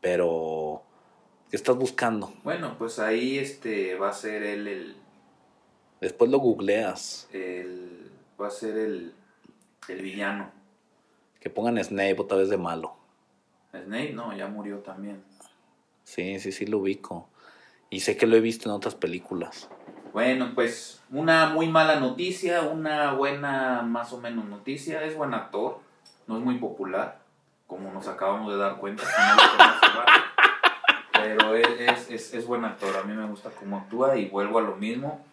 [0.01, 0.83] Pero.
[1.49, 2.33] ¿Qué estás buscando?
[2.43, 4.95] Bueno, pues ahí este va a ser él el.
[6.01, 7.27] Después lo googleas.
[7.31, 9.13] el va a ser el.
[9.87, 10.51] El villano.
[11.39, 12.95] Que pongan Snape otra vez de malo.
[13.71, 15.23] Snape, no, ya murió también.
[16.03, 17.29] Sí, sí, sí lo ubico.
[17.89, 19.69] Y sé que lo he visto en otras películas.
[20.13, 25.03] Bueno, pues una muy mala noticia, una buena más o menos noticia.
[25.03, 25.79] Es buen actor,
[26.27, 27.19] no es muy popular,
[27.67, 29.03] como nos acabamos de dar cuenta.
[31.13, 34.63] Pero es, es, es buen actor, a mí me gusta cómo actúa y vuelvo a
[34.63, 35.23] lo mismo.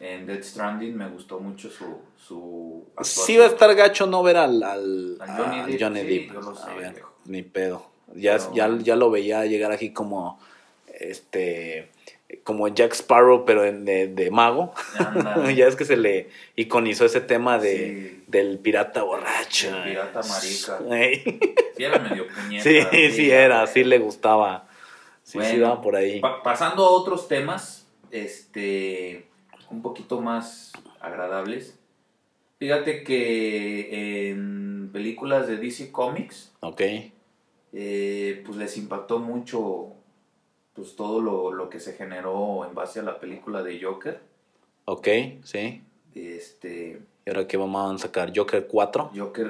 [0.00, 3.26] En Dead Stranding me gustó mucho su, su actuación.
[3.26, 6.06] Sí va a estar gacho no ver al, al, Al Johnny a Depp, Johnny sí,
[6.18, 6.32] Depp.
[6.34, 7.86] yo lo sé, A ver, ni pedo.
[8.14, 10.38] Ya, ya, ya lo veía llegar aquí como
[11.00, 11.90] este
[12.42, 14.72] como Jack Sparrow, pero en- de, de mago.
[15.56, 17.76] Ya es que se le iconizó ese tema de,
[18.18, 18.24] Sí.
[18.26, 19.68] del pirata borracho.
[19.76, 20.78] El pirata marica.
[21.76, 22.62] Sí, era medio puñeta.
[22.64, 24.66] Sí, sí era, sí le gustaba.
[25.22, 26.20] Sí, sí daba por ahí.
[26.20, 29.26] Pa- pasando a otros temas, este,
[29.70, 31.78] un poquito más agradables.
[32.58, 36.80] Fíjate que en películas de DC Comics, Ok.
[37.72, 39.88] eh, pues les impactó mucho
[40.74, 44.20] pues todo lo, lo que se generó en base a la película de Joker.
[44.86, 45.08] Ok,
[45.44, 45.82] sí.
[46.14, 48.32] Este, ¿Y ahora qué vamos a sacar?
[48.34, 49.10] Joker 4.
[49.16, 49.48] Joker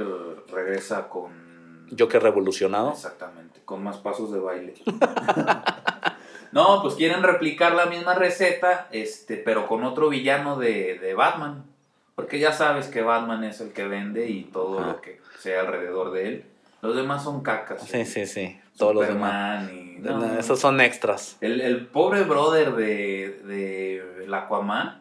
[0.53, 1.87] regresa con...
[1.99, 2.91] Joker revolucionado.
[2.93, 4.75] Exactamente, con más pasos de baile.
[6.55, 11.65] no, pues quieren replicar la misma receta, este, pero con otro villano de, de Batman.
[12.15, 14.89] Porque ya sabes que Batman es el que vende y todo Ajá.
[14.93, 16.45] lo que sea alrededor de él.
[16.81, 17.83] Los demás son cacas.
[17.83, 18.59] Sí, sí, sí.
[18.79, 19.69] Todos los demás.
[19.73, 19.97] Y...
[20.01, 21.37] no, no, Esos son extras.
[21.41, 25.01] El, el pobre brother de, de el Aquaman,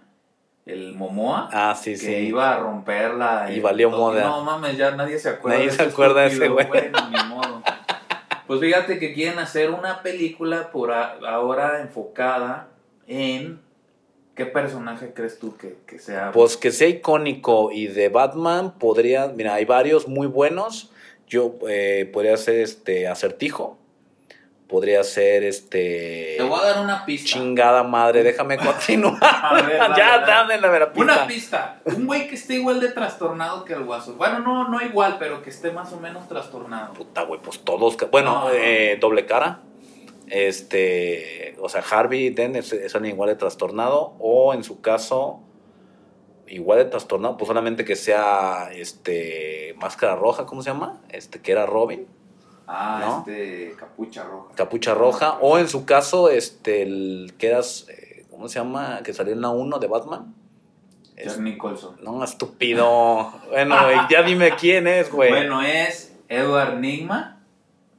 [0.66, 2.12] el Momoa, Ah, sí, que sí.
[2.14, 3.52] iba a romperla.
[3.52, 4.24] Y en valió moda.
[4.24, 5.58] No mames, ya nadie se acuerda.
[5.58, 6.68] Nadie de se acuerda de ese güey.
[6.68, 6.98] Bueno.
[8.54, 12.68] Pues fíjate que quieren hacer una película por ahora enfocada
[13.08, 13.60] en
[14.36, 16.32] qué personaje crees tú que, que sea.
[16.32, 20.92] Pues que sea icónico y de Batman podría, mira, hay varios muy buenos.
[21.26, 23.80] Yo eh, podría ser este acertijo.
[24.68, 26.36] Podría ser este.
[26.38, 27.28] Te voy a dar una pista.
[27.30, 29.18] Chingada madre, déjame continuar.
[29.22, 30.60] A ver, dale, ya, dale.
[30.60, 31.02] dame la pista.
[31.04, 31.82] Una pista.
[31.86, 34.16] Un güey que esté igual de trastornado que el guaso.
[34.16, 36.94] Bueno, no, no igual, pero que esté más o menos trastornado.
[36.94, 37.98] Puta, güey, pues todos.
[38.10, 38.52] Bueno, No.
[38.52, 39.60] eh, doble cara.
[40.30, 41.56] Este.
[41.60, 44.16] O sea, Harvey Dent es, es alguien igual de trastornado.
[44.20, 45.42] O en su caso.
[46.48, 51.02] Igual de trastornado, pues solamente que sea este máscara roja, ¿cómo se llama?
[51.10, 52.06] Este que era Robin,
[52.68, 53.18] Ah, ¿No?
[53.20, 54.56] este capucha roja.
[54.56, 59.02] capucha roja, o en su caso, este, el que eras, eh, ¿cómo se llama?
[59.04, 60.34] Que salió en la 1 de Batman.
[61.16, 61.98] Es- Jack Nicholson.
[62.02, 63.32] no, estúpido.
[63.50, 63.76] Bueno,
[64.10, 65.30] ya dime quién es, güey.
[65.30, 67.42] Bueno, es Edward Nigma,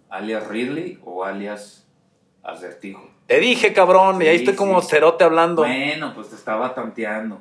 [0.09, 1.87] alias Ridley o alias
[2.43, 3.09] Acertijo.
[3.27, 5.63] Te dije, cabrón, y ahí Sí, estoy como cerote hablando.
[5.63, 7.41] Bueno, pues te estaba tanteando.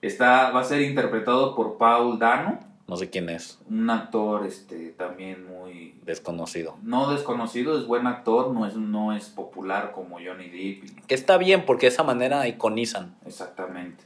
[0.00, 2.58] Está, va a ser interpretado por Paul Dano,
[2.92, 5.98] No sé quién es, un actor este, también muy...
[6.04, 6.76] desconocido.
[6.82, 11.06] No desconocido, es buen actor, no es, no es popular como Johnny Depp.
[11.06, 13.16] Que está bien, porque de esa manera iconizan.
[13.24, 14.04] Exactamente.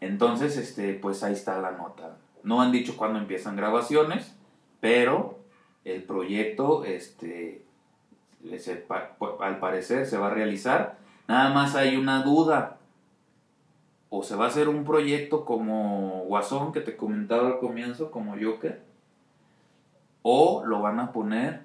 [0.00, 2.16] Entonces, este, pues ahí está la nota.
[2.44, 4.36] No han dicho cuándo empiezan grabaciones,
[4.78, 5.40] pero
[5.84, 7.64] el proyecto, este,
[9.40, 10.98] al parecer se va a realizar.
[11.26, 12.78] Nada más hay una duda.
[14.16, 18.36] O se va a hacer un proyecto como Guasón, que te comentaba al comienzo, como
[18.40, 18.80] Joker.
[20.22, 21.62] O lo van a poner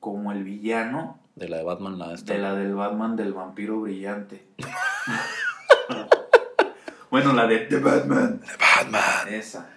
[0.00, 2.32] como el villano De la de Batman, la de esta.
[2.32, 4.44] de la del Batman del vampiro brillante.
[7.10, 8.40] bueno, la de The Batman.
[8.58, 9.28] Batman.
[9.32, 9.70] Esa.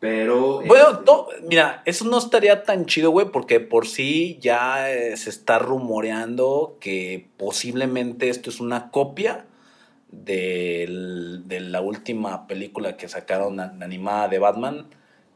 [0.00, 0.62] Pero.
[0.66, 5.16] Bueno, este, to- mira, eso no estaría tan chido, güey, porque por sí ya eh,
[5.16, 9.44] se está rumoreando que posiblemente esto es una copia
[10.08, 14.86] del- de la última película que sacaron animada de Batman,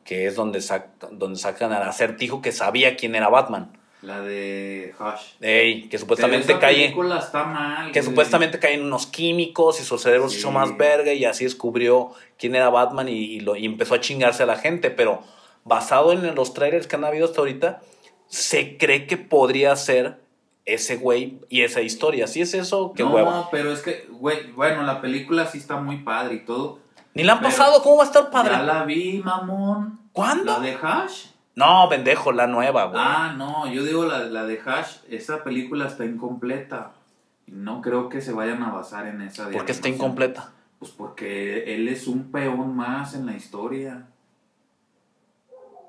[0.05, 3.73] que es donde, sac- donde sacan al acertijo que sabía quién era Batman.
[4.03, 5.35] La de Hush.
[5.41, 7.93] Ey, que supuestamente cae está mal.
[7.93, 8.11] que güey.
[8.11, 12.57] supuestamente caen unos químicos y su cerebro se hizo más verga y así descubrió quién
[12.57, 14.91] era Batman y, y lo, y empezó a chingarse a la gente.
[14.91, 15.23] Pero
[15.63, 17.81] basado en los trailers que han habido hasta ahorita,
[18.27, 20.19] se cree que podría ser
[20.65, 22.27] ese güey y esa historia.
[22.27, 23.49] Si es eso, qué no, hueva.
[23.51, 26.79] pero es que, güey, bueno, la película sí está muy padre y todo.
[27.15, 28.53] Ni la han pasado, ¿cómo va a estar padre?
[28.53, 30.01] Ya la vi, mamón.
[30.13, 30.45] ¿Cuándo?
[30.45, 31.27] ¿La de Hush?
[31.55, 33.01] No, pendejo, la nueva, güey.
[33.03, 36.93] Ah, no, yo digo la, la de Hash, esa película está incompleta.
[37.47, 40.53] No creo que se vayan a basar en esa ¿Por qué está incompleta?
[40.79, 44.07] Pues porque él es un peón más en la historia.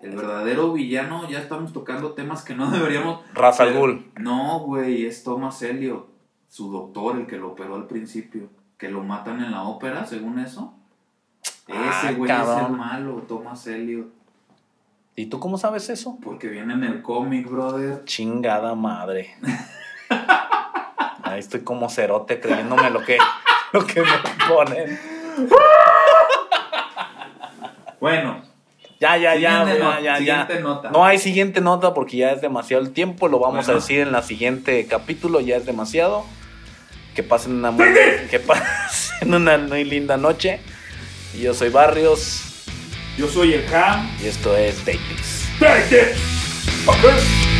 [0.03, 3.21] El verdadero villano, ya estamos tocando temas que no deberíamos.
[3.33, 4.11] Ghul.
[4.19, 6.07] No, güey, es Thomas Elliot,
[6.49, 8.49] su doctor, el que lo operó al principio.
[8.77, 10.73] Que lo matan en la ópera, según eso.
[11.69, 14.07] Ah, Ese güey es el malo, Thomas Elliot.
[15.15, 16.17] ¿Y tú cómo sabes eso?
[16.21, 18.03] Porque viene en el cómic, brother.
[18.03, 19.35] Chingada madre.
[21.23, 23.17] Ahí estoy como cerote creyéndome lo que,
[23.71, 24.07] lo que me
[24.49, 24.99] ponen.
[28.01, 28.41] Bueno,
[29.03, 30.89] Ya, ya, ya, Siguiente ya, ya, nota.
[30.91, 33.27] No hay siguiente nota porque ya es demasiado el tiempo.
[33.27, 35.41] Lo vamos a decir en la siguiente capítulo.
[35.41, 36.25] Ya es demasiado.
[37.13, 37.85] Que pasen una muy,
[38.31, 40.59] que pasen una muy linda noche.
[41.35, 42.53] Y yo soy Barrios
[43.17, 44.09] yo soy el Ham.
[44.23, 44.77] y esto es.
[44.83, 46.17] Take it.
[46.87, 47.52] Okay.